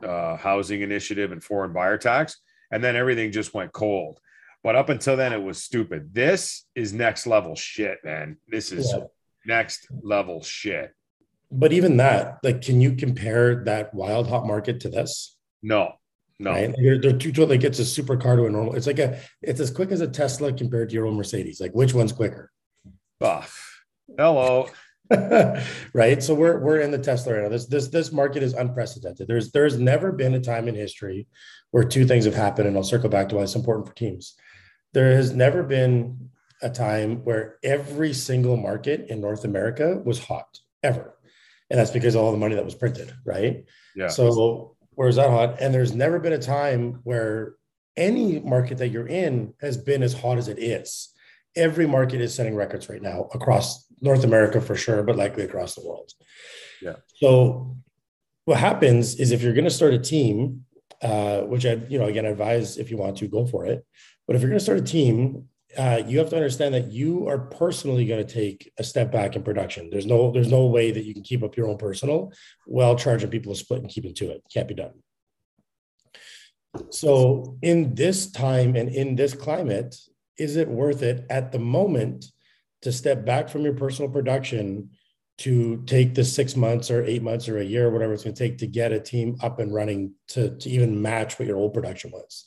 [0.02, 4.20] uh, housing initiative and foreign buyer tax, and then everything just went cold.
[4.62, 6.12] But up until then, it was stupid.
[6.12, 8.38] This is next level shit, man.
[8.48, 9.04] This is yeah.
[9.46, 10.92] next level shit.
[11.52, 15.36] But even that, like, can you compare that wild hot market to this?
[15.62, 15.92] No,
[16.38, 16.50] no.
[16.50, 16.74] Right?
[16.76, 18.74] They're, they're two, like it's a supercar to a normal.
[18.74, 21.60] It's like a, it's as quick as a Tesla compared to your own Mercedes.
[21.60, 22.50] Like, which one's quicker?
[23.20, 23.46] Oh,
[24.18, 24.68] hello.
[25.94, 26.22] right.
[26.22, 27.48] So we're we're in the Tesla right now.
[27.48, 29.28] This this this market is unprecedented.
[29.28, 31.28] There's there's never been a time in history
[31.70, 34.34] where two things have happened, and I'll circle back to why it's important for teams.
[34.92, 40.58] There has never been a time where every single market in North America was hot
[40.82, 41.16] ever,
[41.70, 43.64] and that's because of all the money that was printed, right?
[43.94, 44.08] Yeah.
[44.08, 45.60] So where's that hot?
[45.60, 47.54] And there's never been a time where
[47.96, 51.10] any market that you're in has been as hot as it is.
[51.54, 55.74] Every market is setting records right now across North America for sure, but likely across
[55.74, 56.10] the world.
[56.82, 56.96] Yeah.
[57.14, 57.76] So
[58.44, 60.64] what happens is if you're going to start a team,
[61.02, 63.84] uh, which I, you know, again, I advise if you want to go for it.
[64.26, 67.28] But if you're going to start a team, uh, you have to understand that you
[67.28, 69.90] are personally going to take a step back in production.
[69.90, 72.32] There's no, there's no way that you can keep up your own personal
[72.66, 74.42] while charging people a split and keeping to it.
[74.52, 74.92] Can't be done.
[76.90, 79.96] So in this time and in this climate,
[80.38, 82.26] is it worth it at the moment
[82.82, 84.90] to step back from your personal production
[85.38, 88.34] to take the six months or eight months or a year, or whatever it's going
[88.34, 91.58] to take to get a team up and running to, to even match what your
[91.58, 92.46] old production was.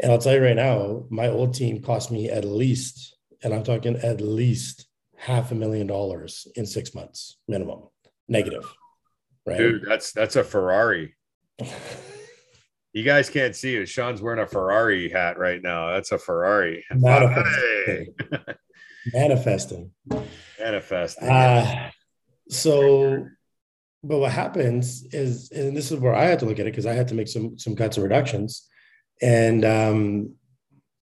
[0.00, 3.62] And I'll tell you right now, my old team cost me at least, and I'm
[3.62, 7.84] talking at least half a million dollars in six months minimum
[8.28, 8.64] negative.
[9.46, 9.58] Right.
[9.58, 11.14] Dude, that's that's a Ferrari.
[12.92, 13.86] you guys can't see it.
[13.86, 15.92] Shawn's wearing a Ferrari hat right now.
[15.92, 16.84] That's a Ferrari.
[16.90, 18.14] Manifesting.
[19.12, 19.90] Manifesting.
[20.58, 21.28] Manifesting.
[21.28, 21.90] Uh,
[22.48, 23.26] so
[24.04, 26.86] but what happens is and this is where i had to look at it because
[26.86, 28.68] i had to make some some cuts and reductions
[29.20, 30.34] and um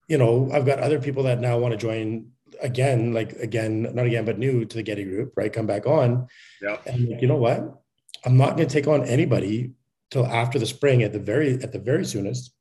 [0.09, 2.29] you know i've got other people that now want to join
[2.61, 6.27] again like again not again but new to the getty group right come back on
[6.61, 7.83] yeah and like, you know what
[8.25, 9.73] i'm not going to take on anybody
[10.11, 12.53] till after the spring at the very at the very soonest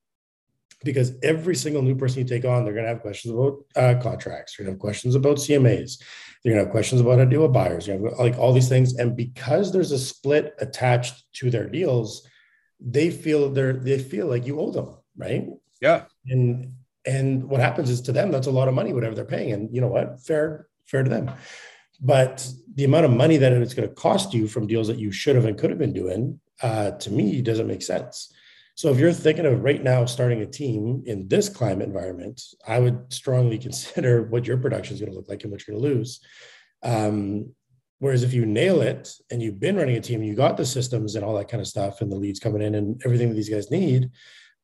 [0.84, 4.02] because every single new person you take on, they're going to have questions about uh,
[4.02, 4.56] contracts.
[4.56, 6.02] They're going to have questions about CMAs.
[6.44, 7.88] They're going to have questions about how to deal with buyers.
[7.88, 8.96] You know, like all these things.
[8.96, 12.28] And because there's a split attached to their deals,
[12.80, 15.48] they feel they're they feel like you owe them, right?
[15.82, 16.06] Yeah.
[16.28, 16.74] And
[17.06, 19.52] and what happens is to them that's a lot of money, whatever they're paying.
[19.54, 20.22] And you know what?
[20.22, 21.32] Fair fair to them.
[22.02, 25.12] But the amount of money that it's going to cost you from deals that you
[25.12, 28.34] should have and could have been doing, uh, to me, doesn't make sense.
[28.76, 32.80] So if you're thinking of right now starting a team in this climate environment, I
[32.80, 35.84] would strongly consider what your production is going to look like and what you're going
[35.84, 36.20] to lose.
[36.84, 37.54] Um,
[38.00, 41.16] whereas if you nail it and you've been running a team, you got the systems
[41.16, 43.50] and all that kind of stuff and the leads coming in and everything that these
[43.50, 44.10] guys need,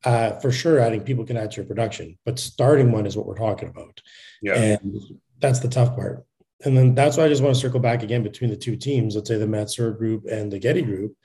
[0.04, 2.18] uh, for sure, adding people can add to your production.
[2.26, 4.02] But starting one is what we're talking about.
[4.42, 4.56] Yeah.
[4.56, 5.00] And
[5.40, 6.26] that's the tough part.
[6.66, 9.16] And then that's why I just want to circle back again between the two teams,
[9.16, 11.16] let's say the Mansour group and the Getty group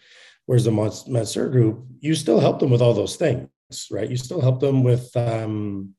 [0.46, 3.48] Whereas the Mansour group, you still help them with all those things,
[3.90, 4.10] right?
[4.10, 5.94] You still help them with um,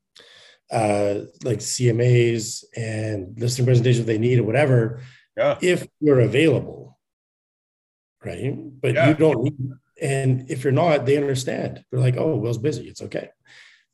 [0.72, 5.02] uh, like CMAs and listing presentations they need or whatever,
[5.38, 5.58] yeah.
[5.62, 7.00] if you're available,
[8.24, 8.54] right?
[8.82, 9.08] But yeah.
[9.08, 9.58] you don't need,
[10.04, 11.84] and if you're not, they understand.
[11.90, 12.90] They're like, oh, Will's busy.
[12.90, 13.30] It's okay.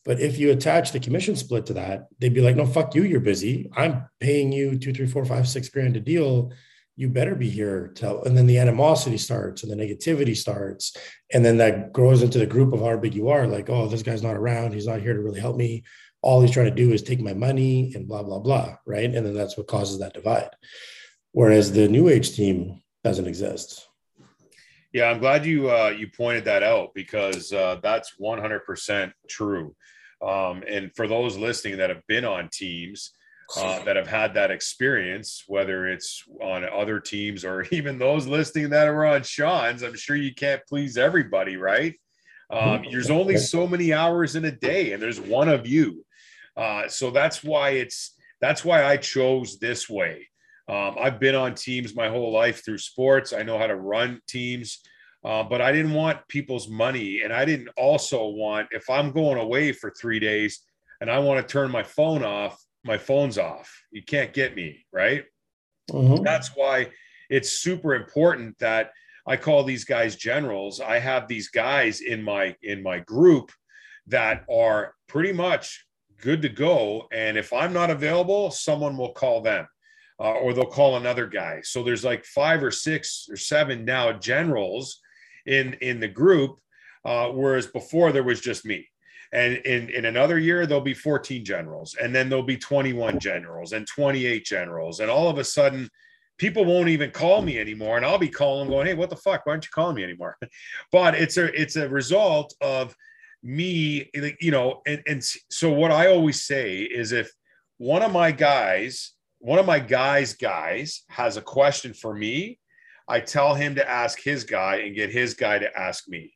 [0.06, 3.04] But if you attach the commission split to that, they'd be like, no, fuck you,
[3.04, 3.70] you're busy.
[3.78, 6.52] I'm paying you two, three, four, five, six grand a deal.
[6.96, 10.98] You better be here to and then the animosity starts and the negativity starts.
[11.32, 14.04] And then that grows into the group of how big you are like oh this
[14.04, 14.74] guy's not around.
[14.74, 15.84] He's not here to really help me.
[16.22, 18.76] All he's trying to do is take my money and blah blah blah.
[18.86, 19.06] Right?
[19.06, 20.50] And then that's what causes that divide.
[21.32, 23.89] Whereas the new age team doesn't exist
[24.94, 29.76] yeah i'm glad you uh, you pointed that out because uh, that's 100% true
[30.22, 33.14] um, and for those listening that have been on teams
[33.58, 38.70] uh, that have had that experience, whether it's on other teams or even those listening
[38.70, 39.82] that are on Shawn's.
[39.82, 41.96] I'm sure you can't please everybody, right?
[42.52, 42.92] Um, mm-hmm.
[42.92, 46.06] there's only so many hours in a day, and there's one of you.
[46.56, 50.28] Uh, so that's why it's that's why I chose this way.
[50.70, 53.34] Um, I've been on teams my whole life through sports.
[53.34, 54.80] I know how to run teams,
[55.26, 59.40] uh, but I didn't want people's money, and I didn't also want if I'm going
[59.40, 60.62] away for three days
[61.02, 63.84] and I want to turn my phone off my phone's off.
[63.92, 65.26] You can't get me, right?
[65.92, 66.24] Mm-hmm.
[66.24, 66.90] That's why
[67.30, 68.92] it's super important that
[69.28, 70.80] I call these guys generals.
[70.80, 73.52] I have these guys in my in my group
[74.08, 75.86] that are pretty much
[76.22, 79.68] good to go and if I'm not available, someone will call them.
[80.20, 81.62] Uh, or they'll call another guy.
[81.64, 85.00] So there's like five or six or seven now generals
[85.46, 86.60] in in the group,
[87.06, 88.88] uh, whereas before there was just me.
[89.32, 93.74] And in, in another year there'll be 14 generals and then there'll be 21 generals
[93.74, 95.00] and 28 generals.
[95.00, 95.90] And all of a sudden
[96.40, 99.46] people won't even call me anymore and i'll be calling going hey what the fuck?
[99.46, 100.38] Why aren't you calling me anymore?
[100.92, 102.96] But it's a it's a result of
[103.44, 104.10] me
[104.42, 107.32] you know and, and so what i always say is if
[107.78, 112.60] one of my guys one of my guys guys has a question for me
[113.08, 116.34] i tell him to ask his guy and get his guy to ask me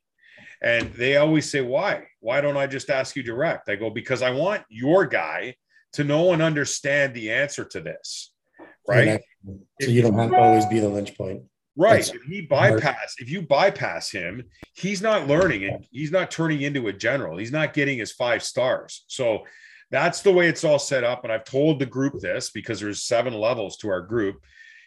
[0.64, 2.06] and they always say, Why?
[2.20, 3.68] Why don't I just ask you direct?
[3.68, 5.56] I go, Because I want your guy
[5.92, 8.32] to know and understand the answer to this.
[8.88, 9.20] Right.
[9.44, 11.42] So if, you don't have to always be the lynch point.
[11.76, 11.96] Right.
[11.96, 16.62] That's if he bypass, if you bypass him, he's not learning and he's not turning
[16.62, 17.36] into a general.
[17.36, 19.04] He's not getting his five stars.
[19.06, 19.44] So
[19.90, 21.24] that's the way it's all set up.
[21.24, 24.36] And I've told the group this because there's seven levels to our group.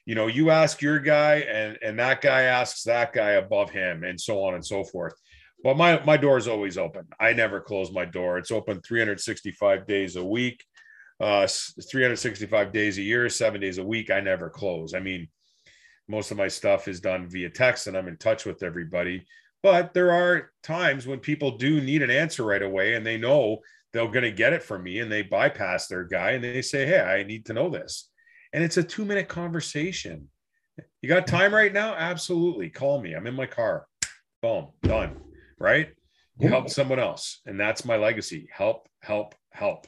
[0.05, 4.03] You know, you ask your guy and and that guy asks that guy above him
[4.03, 5.13] and so on and so forth.
[5.63, 7.07] But my my door is always open.
[7.19, 8.37] I never close my door.
[8.37, 10.63] It's open 365 days a week,
[11.19, 14.11] uh, 365 days a year, seven days a week.
[14.11, 14.93] I never close.
[14.93, 15.27] I mean,
[16.07, 19.25] most of my stuff is done via text, and I'm in touch with everybody.
[19.63, 23.59] But there are times when people do need an answer right away, and they know
[23.93, 26.85] they're going to get it from me, and they bypass their guy and they say,
[26.85, 28.09] "Hey, I need to know this,"
[28.53, 30.29] and it's a two minute conversation
[31.01, 31.95] You got time right now?
[31.95, 32.69] Absolutely.
[32.69, 33.13] Call me.
[33.13, 33.88] I'm in my car.
[34.41, 35.17] Boom, done.
[35.59, 35.89] Right?
[36.39, 37.41] You help someone else.
[37.45, 38.47] And that's my legacy.
[38.51, 39.88] Help, help, help.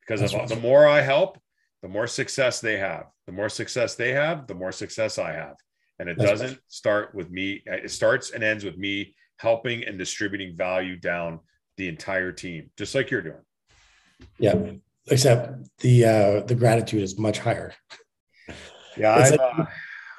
[0.00, 1.38] Because the more I help,
[1.82, 3.06] the more success they have.
[3.26, 5.56] The more success they have, the more success I have.
[5.98, 7.62] And it that's doesn't start with me.
[7.66, 11.40] It starts and ends with me helping and distributing value down
[11.80, 13.44] the entire team, just like you're doing.
[14.38, 14.54] Yeah.
[15.10, 17.72] Except the uh the gratitude is much higher.
[18.96, 19.64] Yeah, I'm, like, uh,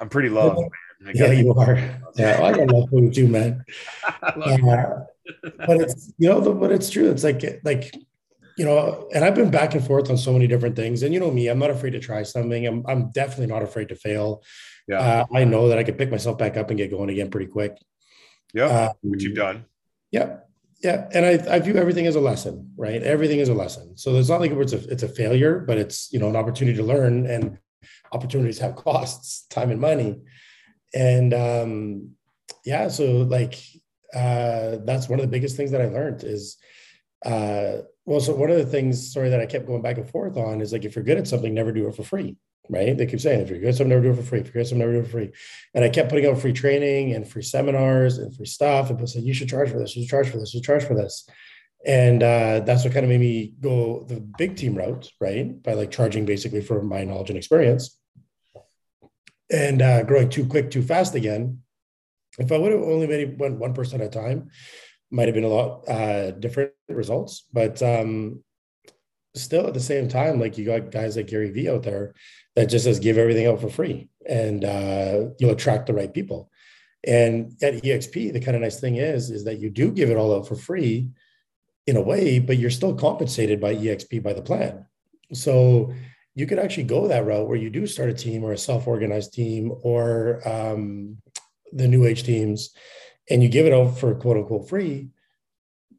[0.00, 0.68] I'm pretty low.
[1.14, 1.76] Yeah, you are.
[2.16, 3.64] Yeah, well, I got love for you too, man.
[4.22, 5.06] uh,
[5.66, 7.10] but it's you know, but it's true.
[7.10, 7.94] It's like like
[8.58, 11.04] you know, and I've been back and forth on so many different things.
[11.04, 12.66] And you know me, I'm not afraid to try something.
[12.66, 14.42] I'm I'm definitely not afraid to fail.
[14.88, 17.30] Yeah, uh, I know that I can pick myself back up and get going again
[17.30, 17.78] pretty quick.
[18.52, 19.66] Yeah, um, what you've done.
[20.10, 20.38] Yeah,
[20.82, 23.02] yeah, and I, I view everything as a lesson, right?
[23.02, 23.96] Everything is a lesson.
[23.96, 26.76] So it's not like it's a it's a failure, but it's you know an opportunity
[26.76, 27.58] to learn, and
[28.12, 30.20] opportunities have costs, time and money,
[30.94, 32.10] and um,
[32.64, 33.54] yeah, so like
[34.14, 36.58] uh, that's one of the biggest things that I learned is
[37.24, 40.36] uh, well, so one of the things, sorry, that I kept going back and forth
[40.36, 42.36] on is like if you're good at something, never do it for free,
[42.68, 42.96] right?
[42.96, 44.40] They keep saying if you're good something, never do it for free.
[44.40, 45.32] If you're good something, never do it for free.
[45.74, 48.88] And I kept putting out free training and free seminars and free stuff.
[48.88, 50.66] And people said, you should charge for this, you should charge for this, you should
[50.66, 51.28] charge for this.
[51.84, 55.60] And uh, that's what kind of made me go the big team route, right?
[55.62, 57.98] By like charging basically for my knowledge and experience
[59.50, 61.60] and uh, growing too quick, too fast again.
[62.38, 64.50] If I would have only made went one percent at a time,
[65.10, 67.44] might have been a lot uh, different results.
[67.52, 68.42] But um,
[69.34, 72.14] still, at the same time, like you got guys like Gary Vee out there
[72.56, 76.50] that just says give everything out for free, and uh, you'll attract the right people.
[77.04, 80.16] And at EXP, the kind of nice thing is is that you do give it
[80.16, 81.10] all out for free,
[81.86, 84.86] in a way, but you're still compensated by EXP by the plan.
[85.32, 85.92] So
[86.34, 89.32] you could actually go that route where you do start a team or a self-organized
[89.32, 91.18] team or um,
[91.72, 92.74] the new age teams
[93.30, 95.08] and you give it out for quote unquote free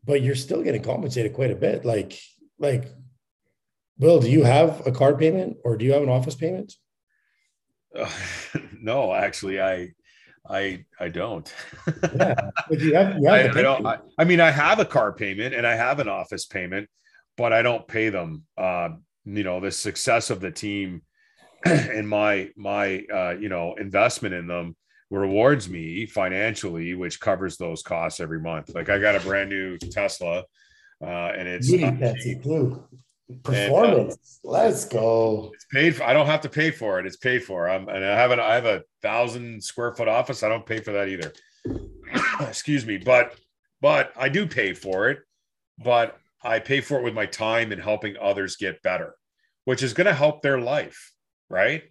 [0.06, 2.20] but you're still getting compensated quite a bit like
[2.60, 2.86] like
[4.00, 6.74] Will, do you have a card payment or do you have an office payment?
[7.96, 8.10] Uh,
[8.80, 9.94] no, actually, I,
[10.50, 11.54] I, I don't.
[12.16, 13.86] yeah, but you have, you have I, I, don't.
[13.86, 16.90] I, I, mean, I have a car payment and I have an office payment,
[17.38, 18.44] but I don't pay them.
[18.58, 18.90] Uh,
[19.26, 21.02] you know the success of the team
[21.66, 24.76] and my my uh, you know investment in them
[25.10, 28.74] rewards me financially, which covers those costs every month.
[28.74, 30.44] Like I got a brand new Tesla,
[31.02, 31.70] uh, and it's
[33.42, 34.40] performance.
[34.44, 35.52] And, uh, Let's go.
[35.54, 36.04] It's paid for.
[36.04, 37.06] I don't have to pay for it.
[37.06, 37.70] It's paid for.
[37.70, 40.44] I'm and I have an I have a thousand square foot office.
[40.44, 41.34] I don't pay for that either.
[42.42, 43.36] Excuse me, but
[43.82, 45.20] but I do pay for it.
[45.84, 49.16] But I pay for it with my time and helping others get better,
[49.66, 51.14] which is going to help their life,
[51.50, 51.84] right?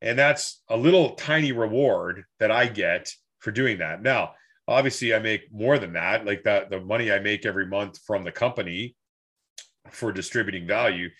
[0.00, 4.02] And that's a little tiny reward that I get for doing that.
[4.02, 4.32] Now,
[4.66, 6.24] obviously, I make more than that.
[6.24, 8.96] Like that, the money I make every month from the company
[9.90, 11.10] for distributing value,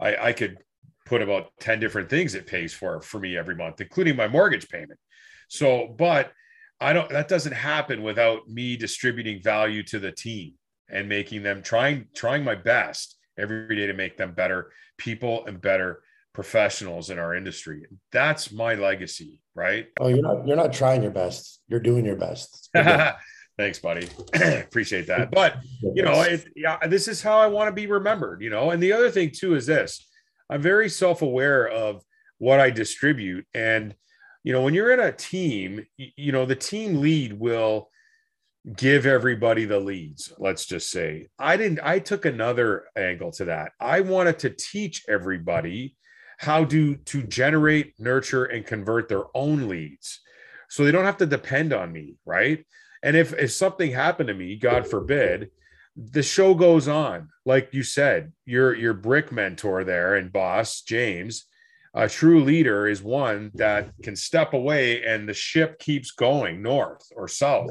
[0.00, 0.58] I, I could
[1.04, 4.68] put about 10 different things it pays for for me every month, including my mortgage
[4.68, 4.98] payment.
[5.48, 6.32] So, but
[6.80, 10.54] I don't, that doesn't happen without me distributing value to the team
[10.90, 15.60] and making them trying trying my best every day to make them better people and
[15.60, 16.02] better
[16.34, 17.86] professionals in our industry.
[18.12, 19.86] That's my legacy, right?
[20.00, 21.60] Oh, you're not you're not trying your best.
[21.68, 22.68] You're doing your best.
[23.58, 24.08] Thanks, buddy.
[24.34, 25.30] Appreciate that.
[25.30, 28.42] But you know, it, yeah, this is how I want to be remembered.
[28.42, 30.06] You know, and the other thing too is this:
[30.50, 32.02] I'm very self-aware of
[32.38, 33.94] what I distribute, and
[34.44, 37.90] you know, when you're in a team, you know, the team lead will
[38.74, 43.70] give everybody the leads let's just say i didn't i took another angle to that
[43.78, 45.94] i wanted to teach everybody
[46.38, 50.20] how to to generate nurture and convert their own leads
[50.68, 52.66] so they don't have to depend on me right
[53.06, 55.50] and if if something happened to me god forbid
[55.96, 61.46] the show goes on like you said your your brick mentor there and boss james
[61.96, 67.02] a true leader is one that can step away and the ship keeps going north
[67.16, 67.70] or south.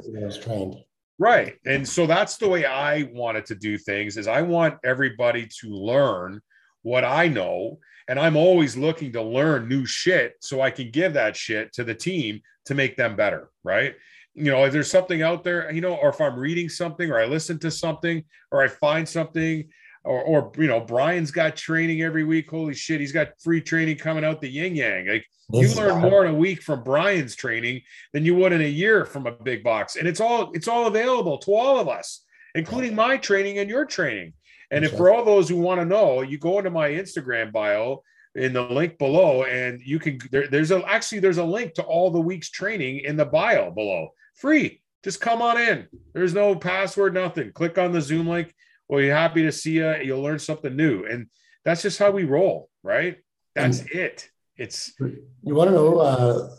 [1.20, 1.54] Right.
[1.66, 5.70] And so that's the way I wanted to do things is I want everybody to
[5.70, 6.42] learn
[6.82, 7.78] what I know
[8.08, 11.84] and I'm always looking to learn new shit so I can give that shit to
[11.84, 13.94] the team to make them better, right?
[14.36, 17.20] You know, if there's something out there, you know, or if I'm reading something or
[17.20, 19.68] I listen to something or I find something
[20.04, 22.50] or, or you know, Brian's got training every week.
[22.50, 25.08] Holy shit, he's got free training coming out the yin yang.
[25.08, 27.82] Like you learn more in a week from Brian's training
[28.14, 30.88] than you would in a year from a big box, and it's all it's all
[30.88, 32.24] available to all of us,
[32.54, 34.34] including my training and your training.
[34.72, 38.02] And if for all those who want to know, you go into my Instagram bio,
[38.36, 41.84] in the link below, and you can there, there's a actually there's a link to
[41.84, 44.10] all the week's training in the bio below.
[44.36, 44.82] Free.
[45.04, 45.88] Just come on in.
[46.14, 47.52] There's no password, nothing.
[47.52, 48.54] Click on the Zoom link.
[48.88, 49.96] Well, you're happy to see you.
[50.04, 51.06] You'll learn something new.
[51.06, 51.28] And
[51.64, 53.18] that's just how we roll, right?
[53.56, 54.30] That's and it.
[54.58, 56.50] It's you want to know uh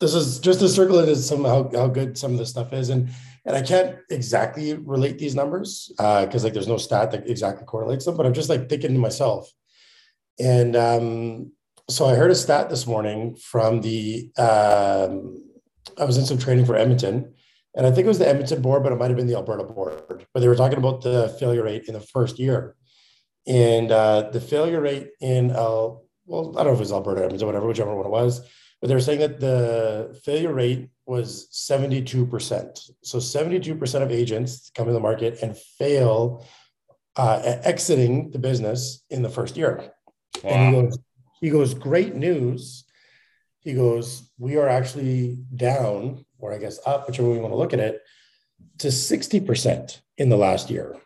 [0.00, 2.72] this is just to circle it as some how, how good some of this stuff
[2.72, 2.90] is.
[2.90, 3.08] And
[3.44, 7.64] and I can't exactly relate these numbers because uh, like there's no stat that exactly
[7.64, 9.50] correlates them, but I'm just like thinking to myself.
[10.38, 11.52] And um,
[11.90, 15.42] so I heard a stat this morning from the um,
[15.98, 17.34] I was in some training for Edmonton,
[17.74, 19.64] and I think it was the Edmonton board, but it might have been the Alberta
[19.64, 20.26] board.
[20.32, 22.76] But they were talking about the failure rate in the first year,
[23.46, 25.90] and uh, the failure rate in uh,
[26.26, 28.40] well, I don't know if it was Alberta, Edmonton, whatever, whichever one it was,
[28.80, 32.90] but they were saying that the failure rate was 72%.
[33.02, 36.46] So 72% of agents come in the market and fail
[37.16, 39.92] uh, exiting the business in the first year.
[40.42, 40.50] Wow.
[40.50, 40.98] And he goes,
[41.40, 42.84] he goes, great news.
[43.60, 47.58] He goes, we are actually down, or I guess up, whichever way you want to
[47.58, 48.00] look at it,
[48.78, 50.96] to 60% in the last year.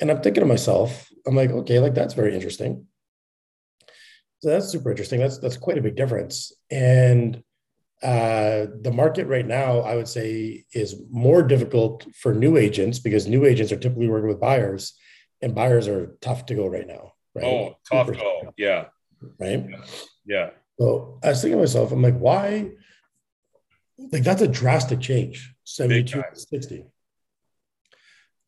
[0.00, 2.86] And I'm thinking to myself, I'm like, okay, like that's very interesting.
[4.38, 5.20] So that's super interesting.
[5.20, 6.52] That's that's quite a big difference.
[6.70, 7.42] And
[8.02, 13.26] uh, the market right now, I would say, is more difficult for new agents because
[13.26, 14.94] new agents are typically working with buyers,
[15.42, 17.12] and buyers are tough to go right now.
[17.34, 17.44] Right?
[17.44, 18.54] Oh, tough to go.
[18.56, 18.86] Yeah.
[19.38, 19.66] Right.
[19.68, 19.84] Yeah.
[20.24, 20.50] yeah.
[20.78, 22.70] So I was thinking to myself, I'm like, why?
[23.98, 26.84] Like that's a drastic change, 72 to 60.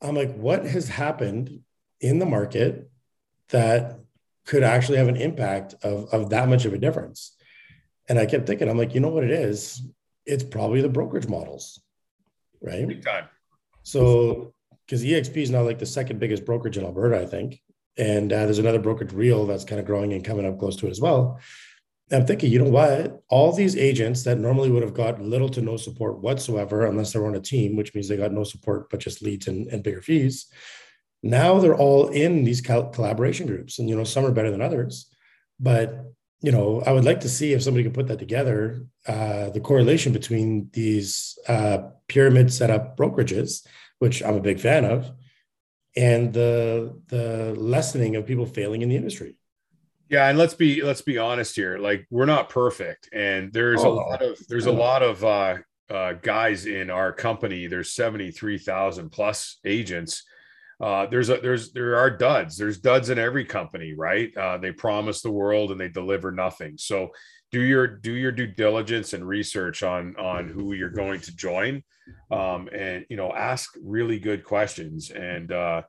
[0.00, 1.60] I'm like, what has happened
[2.00, 2.90] in the market
[3.48, 3.98] that
[4.46, 7.34] could actually have an impact of, of that much of a difference?
[8.08, 9.82] And I kept thinking, I'm like, you know what it is?
[10.24, 11.80] It's probably the brokerage models,
[12.60, 12.86] right?
[12.86, 13.24] Big time.
[13.82, 14.54] So,
[14.86, 17.60] because EXP is now like the second biggest brokerage in Alberta, I think.
[17.98, 20.86] And uh, there's another brokerage real that's kind of growing and coming up close to
[20.86, 21.40] it as well.
[22.10, 23.22] I'm thinking, you know what?
[23.28, 27.26] All these agents that normally would have got little to no support whatsoever, unless they're
[27.26, 30.00] on a team, which means they got no support but just leads and, and bigger
[30.00, 30.46] fees.
[31.22, 35.10] Now they're all in these collaboration groups, and you know some are better than others,
[35.60, 36.04] but
[36.40, 39.60] you know, I would like to see if somebody can put that together, uh, the
[39.60, 43.66] correlation between these uh, pyramid setup brokerages,
[43.98, 45.10] which I'm a big fan of,
[45.96, 49.36] and the the lessening of people failing in the industry.
[50.08, 51.78] Yeah, and let's be let's be honest here.
[51.78, 55.56] Like we're not perfect, and there's oh, a lot of there's a lot of uh,
[55.90, 57.66] uh, guys in our company.
[57.66, 60.24] There's seventy three thousand plus agents
[60.80, 62.56] uh, there's a there's there are duds.
[62.56, 64.34] There's duds in every company, right?
[64.36, 66.78] Uh, they promise the world and they deliver nothing.
[66.78, 67.08] So
[67.50, 71.82] do your do your due diligence and research on on who you're going to join,
[72.30, 75.82] um, and you know ask really good questions and uh,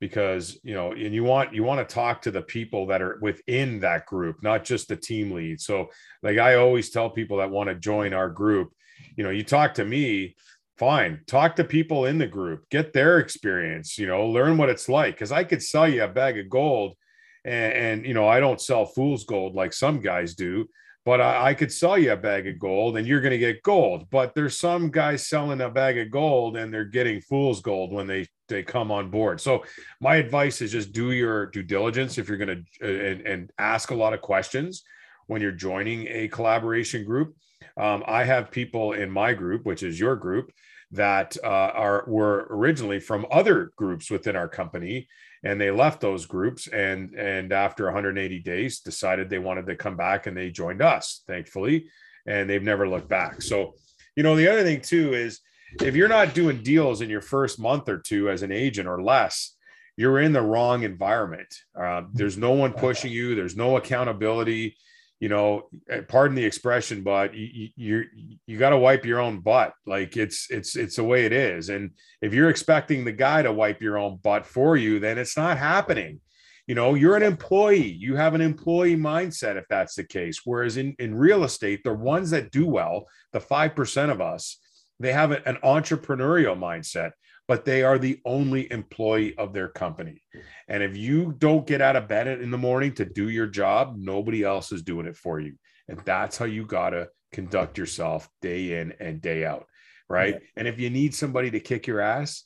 [0.00, 3.18] because you know and you want you want to talk to the people that are
[3.20, 5.60] within that group, not just the team lead.
[5.60, 5.90] So
[6.22, 8.72] like I always tell people that want to join our group,
[9.16, 10.36] you know, you talk to me
[10.76, 11.20] fine.
[11.26, 12.68] Talk to people in the group.
[12.70, 15.14] Get their experience you know learn what it's like.
[15.14, 16.96] Because i could sell you a bag of gold
[17.44, 20.66] and, and, you know i don't sell fool's gold like some guys do
[21.04, 23.62] but I, I could sell you a bag of gold and you're going to get
[23.62, 24.08] gold.
[24.10, 28.06] But there's some guys selling a bag of gold and they're getting fool's gold when
[28.06, 29.40] they they come on board.
[29.40, 29.64] So
[30.00, 33.52] my advice is just do your due diligence if you're going to uh, and, and
[33.58, 34.82] ask a lot of questions
[35.26, 37.34] when you're joining a collaboration group.
[37.76, 40.52] Um, I have people in my group, which is your group,
[40.90, 45.08] that uh, are were originally from other groups within our company,
[45.44, 49.96] and they left those groups and and after 180 days decided they wanted to come
[49.96, 51.86] back and they joined us, thankfully,
[52.26, 53.42] and they've never looked back.
[53.42, 53.74] So,
[54.16, 55.40] you know, the other thing too is
[55.82, 59.02] if you're not doing deals in your first month or two as an agent or
[59.02, 59.54] less,
[59.96, 61.54] you're in the wrong environment.
[61.78, 63.34] Uh, there's no one pushing you.
[63.34, 64.76] There's no accountability
[65.24, 68.04] you know, eh, pardon the expression, but you you,
[68.46, 69.72] you got to wipe your own butt.
[69.86, 71.70] Like it's it's it's the way it is.
[71.70, 75.34] And if you're expecting the guy to wipe your own butt for you, then it's
[75.34, 76.20] not happening.
[76.66, 77.90] You know, you're an employee.
[77.90, 80.42] You have an employee mindset if that's the case.
[80.44, 84.58] Whereas in in real estate, the ones that do well, the five percent of us,
[85.00, 87.12] they have an entrepreneurial mindset
[87.46, 90.22] but they are the only employee of their company.
[90.68, 93.96] And if you don't get out of bed in the morning to do your job,
[93.98, 95.54] nobody else is doing it for you.
[95.88, 99.66] And that's how you got to conduct yourself day in and day out.
[100.08, 100.34] Right.
[100.34, 100.46] Yeah.
[100.56, 102.44] And if you need somebody to kick your ass,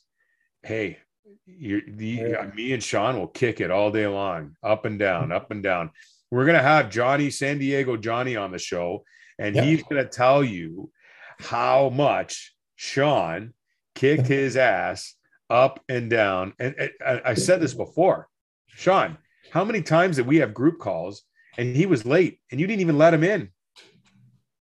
[0.63, 0.97] hey,
[1.45, 2.37] you the yeah.
[2.39, 5.63] Uh, me and Shawn will kick it all day long, up and down, up and
[5.63, 5.91] down.
[6.31, 9.03] We're gonna have Johnny San Diego Johnny on the show,
[9.37, 9.63] and yeah.
[9.63, 10.91] he's gonna tell you
[11.39, 13.53] how much Shawn
[13.99, 15.15] kicked his ass
[15.49, 16.53] up and down.
[16.57, 16.75] And,
[17.05, 18.29] I said this before,
[18.67, 19.17] Shawn,
[19.51, 21.23] how many times did we have group calls
[21.57, 23.49] and he was late, and you didn't even let him in.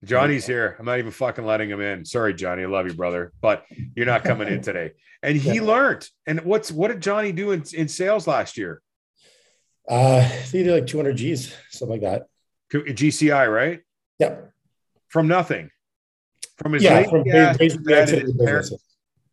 [0.04, 0.76] Johnny's here.
[0.78, 2.04] I'm not even fucking letting him in.
[2.04, 2.62] Sorry, Johnny.
[2.62, 3.64] I love you, brother, but
[3.94, 4.92] you're not coming in today.
[5.22, 6.08] And he learned.
[6.26, 8.80] And what's what did Johnny do in, in sales last year?
[9.88, 12.26] Uh, he did like 200 G's, something like that.
[12.72, 13.80] GCI, right?
[14.18, 14.52] Yep.
[15.08, 15.70] From nothing.
[16.56, 17.24] From his yeah, from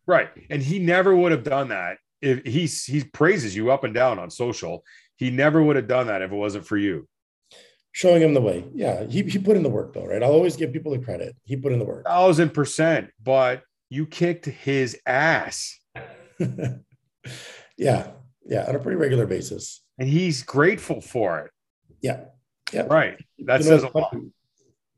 [0.06, 0.28] right.
[0.50, 4.18] And he never would have done that if he's he praises you up and down
[4.18, 4.84] on social.
[5.16, 7.08] He never would have done that if it wasn't for you
[7.96, 8.62] showing him the way.
[8.74, 10.22] Yeah, he, he put in the work though, right?
[10.22, 11.34] I'll always give people the credit.
[11.44, 12.04] He put in the work.
[12.04, 13.10] Thousand percent.
[13.24, 15.80] But you kicked his ass.
[17.78, 18.08] yeah,
[18.44, 19.82] yeah, on a pretty regular basis.
[19.98, 21.50] And he's grateful for it.
[22.02, 22.24] Yeah,
[22.70, 22.82] yeah.
[22.82, 23.16] Right.
[23.46, 24.14] That you know, says a lot.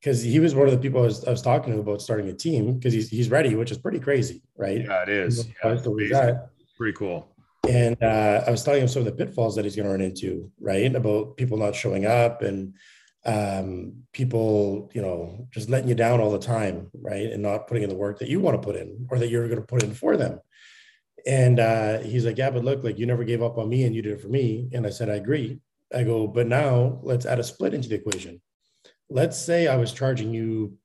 [0.01, 2.29] Because he was one of the people I was, I was talking to about starting
[2.29, 4.85] a team because he's he's ready, which is pretty crazy, right?
[4.85, 5.49] Yeah, it is.
[5.65, 6.39] Yeah,
[6.77, 7.35] pretty cool.
[7.69, 10.01] And uh, I was telling him some of the pitfalls that he's going to run
[10.01, 10.95] into, right?
[10.95, 12.75] About people not showing up and
[13.27, 17.27] um, people, you know, just letting you down all the time, right?
[17.27, 19.49] And not putting in the work that you want to put in or that you're
[19.49, 20.41] going to put in for them.
[21.27, 23.95] And uh, he's like, yeah, but look, like you never gave up on me and
[23.95, 24.71] you did it for me.
[24.73, 25.61] And I said, I agree.
[25.95, 28.41] I go, but now let's add a split into the equation.
[29.11, 30.77] Let's say I was charging you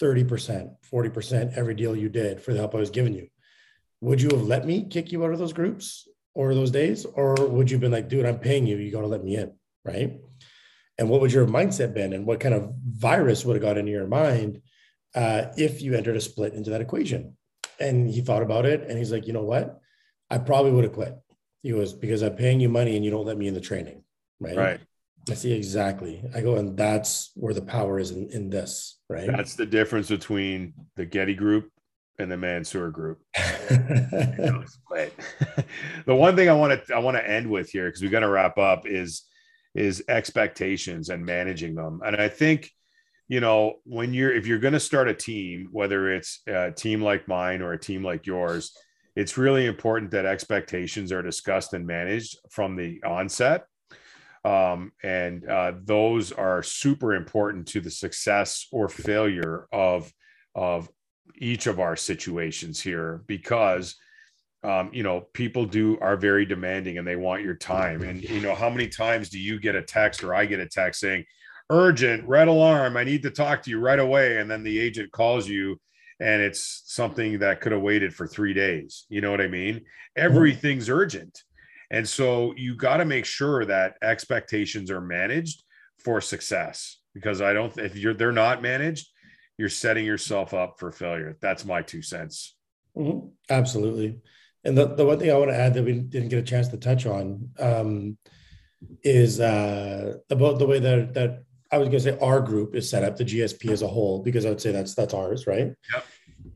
[0.00, 3.28] 30%, 40% every deal you did for the help I was giving you.
[4.00, 6.08] Would you have let me kick you out of those groups?
[6.34, 7.04] or those days?
[7.04, 9.36] Or would you have been like, dude, I'm paying you, you got to let me
[9.36, 9.52] in,
[9.84, 10.20] right?
[10.98, 12.12] And what would your mindset been?
[12.12, 14.60] And what kind of virus would have got into your mind
[15.14, 17.36] uh, if you entered a split into that equation?
[17.80, 19.80] And he thought about it and he's like, you know what?
[20.30, 21.16] I probably would have quit.
[21.62, 24.04] He was because I'm paying you money and you don't let me in the training,
[24.38, 24.56] right?
[24.56, 24.80] Right.
[25.30, 26.22] I see exactly.
[26.34, 29.26] I go, and that's where the power is in, in this, right?
[29.26, 31.70] That's the difference between the Getty group
[32.18, 33.20] and the Mansour group.
[33.34, 34.64] the
[36.06, 38.28] one thing I want to I want to end with here because we're going to
[38.28, 39.22] wrap up is
[39.74, 42.00] is expectations and managing them.
[42.04, 42.70] And I think
[43.28, 47.02] you know when you're if you're going to start a team, whether it's a team
[47.02, 48.76] like mine or a team like yours,
[49.16, 53.64] it's really important that expectations are discussed and managed from the onset.
[54.44, 60.12] Um, and uh, those are super important to the success or failure of
[60.54, 60.88] of
[61.38, 63.96] each of our situations here because
[64.62, 68.02] um, you know people do are very demanding and they want your time.
[68.02, 70.68] And you know how many times do you get a text or i get a
[70.68, 71.24] text saying
[71.70, 75.10] urgent red alarm i need to talk to you right away and then the agent
[75.10, 75.80] calls you
[76.20, 79.06] and it's something that could have waited for three days.
[79.08, 79.82] You know what i mean?
[80.16, 81.42] Everything's urgent
[81.90, 85.62] and so you got to make sure that expectations are managed
[85.98, 89.08] for success because i don't if you're they're not managed
[89.58, 91.36] you're setting yourself up for failure.
[91.40, 92.54] That's my two cents.
[92.96, 93.28] Mm-hmm.
[93.50, 94.20] Absolutely.
[94.64, 96.68] And the, the one thing I want to add that we didn't get a chance
[96.68, 98.16] to touch on um,
[99.02, 102.88] is uh, about the way that that I was going to say our group is
[102.88, 105.74] set up, the GSP as a whole, because I would say that's that's ours, right?
[105.92, 106.06] Yep.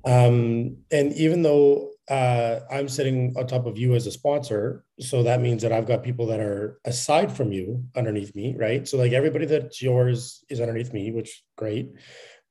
[0.04, 5.22] Um, and even though uh, I'm sitting on top of you as a sponsor, so
[5.24, 8.88] that means that I've got people that are aside from you underneath me, right?
[8.88, 11.92] So like everybody that's yours is underneath me, which great.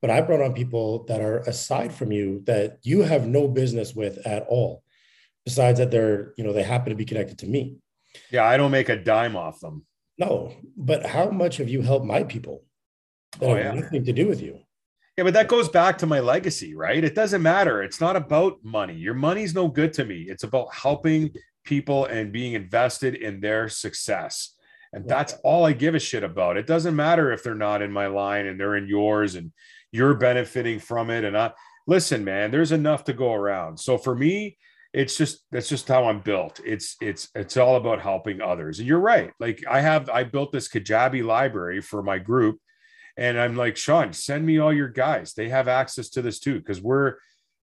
[0.00, 3.94] But I brought on people that are aside from you that you have no business
[3.94, 4.84] with at all,
[5.44, 7.78] besides that they're, you know, they happen to be connected to me.
[8.30, 9.84] Yeah, I don't make a dime off them.
[10.18, 12.64] No, but how much have you helped my people
[13.40, 13.80] that oh, have yeah.
[13.80, 14.60] nothing to do with you?
[15.18, 17.02] Yeah, but that goes back to my legacy, right?
[17.02, 17.82] It doesn't matter.
[17.82, 18.94] It's not about money.
[18.94, 20.26] Your money's no good to me.
[20.28, 21.32] It's about helping
[21.64, 24.54] people and being invested in their success.
[24.92, 26.56] And that's all I give a shit about.
[26.56, 29.50] It doesn't matter if they're not in my line and they're in yours and
[29.90, 31.24] you're benefiting from it.
[31.24, 31.50] And I
[31.88, 33.80] listen, man, there's enough to go around.
[33.80, 34.56] So for me,
[34.92, 36.60] it's just that's just how I'm built.
[36.64, 38.78] It's it's it's all about helping others.
[38.78, 39.32] And you're right.
[39.40, 42.60] Like I have I built this Kajabi library for my group.
[43.18, 45.34] And I'm like, Shawn, send me all your guys.
[45.34, 46.62] They have access to this too.
[46.62, 47.16] Cause we're,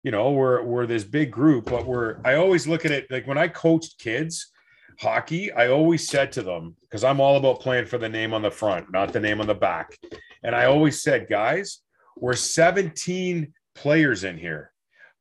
[0.02, 3.26] you know, we're we're this big group, but we're I always look at it like
[3.26, 4.50] when I coached kids
[5.00, 8.42] hockey, I always said to them, because I'm all about playing for the name on
[8.42, 9.96] the front, not the name on the back.
[10.42, 11.80] And I always said, guys,
[12.16, 14.72] we're 17 players in here,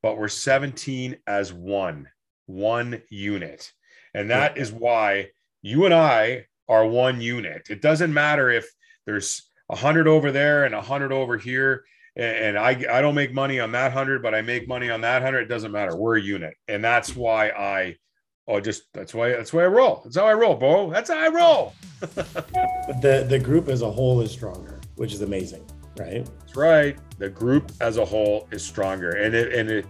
[0.02, 2.08] but we're 17 as one,
[2.46, 3.72] one unit.
[4.14, 5.30] And that is why
[5.62, 7.68] you and I are one unit.
[7.70, 8.70] It doesn't matter if
[9.06, 11.86] there's a hundred over there and a hundred over here.
[12.16, 15.24] And I, I don't make money on that hundred, but I make money on that
[15.24, 15.41] hundred.
[15.41, 15.95] It doesn't matter.
[15.95, 16.53] We're a unit.
[16.68, 17.97] And that's why I
[18.45, 20.01] Oh, just that's why that's why I roll.
[20.03, 20.89] That's how I roll, bro.
[20.89, 21.74] That's how I roll.
[22.01, 25.66] the the group as a whole is stronger, which is amazing
[25.99, 26.28] right?
[26.39, 26.97] That's right.
[27.18, 29.86] The group as a whole is stronger, and it and it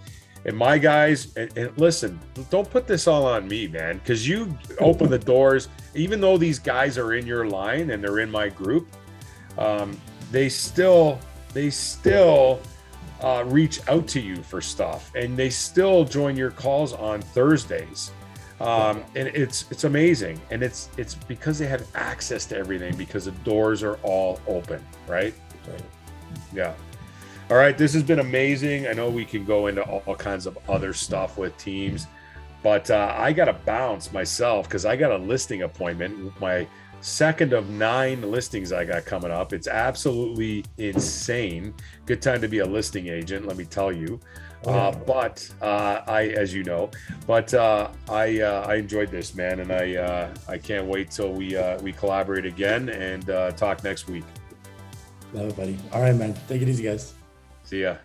[0.46, 2.20] and my guys and, and listen,
[2.50, 5.70] don't put this all on me, man, because you open the doors.
[5.96, 8.88] Even though these guys are in your line and they're in my group,
[9.58, 10.00] um,
[10.32, 11.20] they still
[11.54, 12.60] they still
[13.22, 18.12] uh, reach out to you for stuff, and they still join your calls on Thursdays.
[18.60, 23.26] Um, and it's it's amazing, and it's it's because they have access to everything because
[23.26, 25.34] the doors are all open, right?
[25.68, 25.82] Right.
[26.54, 26.74] Yeah.
[27.50, 28.88] All right, this has been amazing.
[28.88, 32.08] I know we can go into all kinds of other stuff with teams,
[32.64, 36.24] but uh, I got to bounce myself because I got a listing appointment.
[36.24, 36.66] with My
[37.04, 39.54] second of nine listings I got coming up.
[39.54, 41.74] It's absolutely insane.
[42.06, 44.20] Good time to be a listing agent, let me tell you.
[44.66, 46.90] Uh, but uh, I, as you know,
[47.28, 51.34] but uh, I uh, I enjoyed this man, and I uh, I can't wait till
[51.34, 53.26] we uh, we collaborate again and
[53.58, 54.24] talk next week.
[55.34, 55.78] Love it, buddy.
[55.92, 56.34] All right, man.
[56.48, 57.14] Take it easy, guys.
[57.64, 57.98] See ya.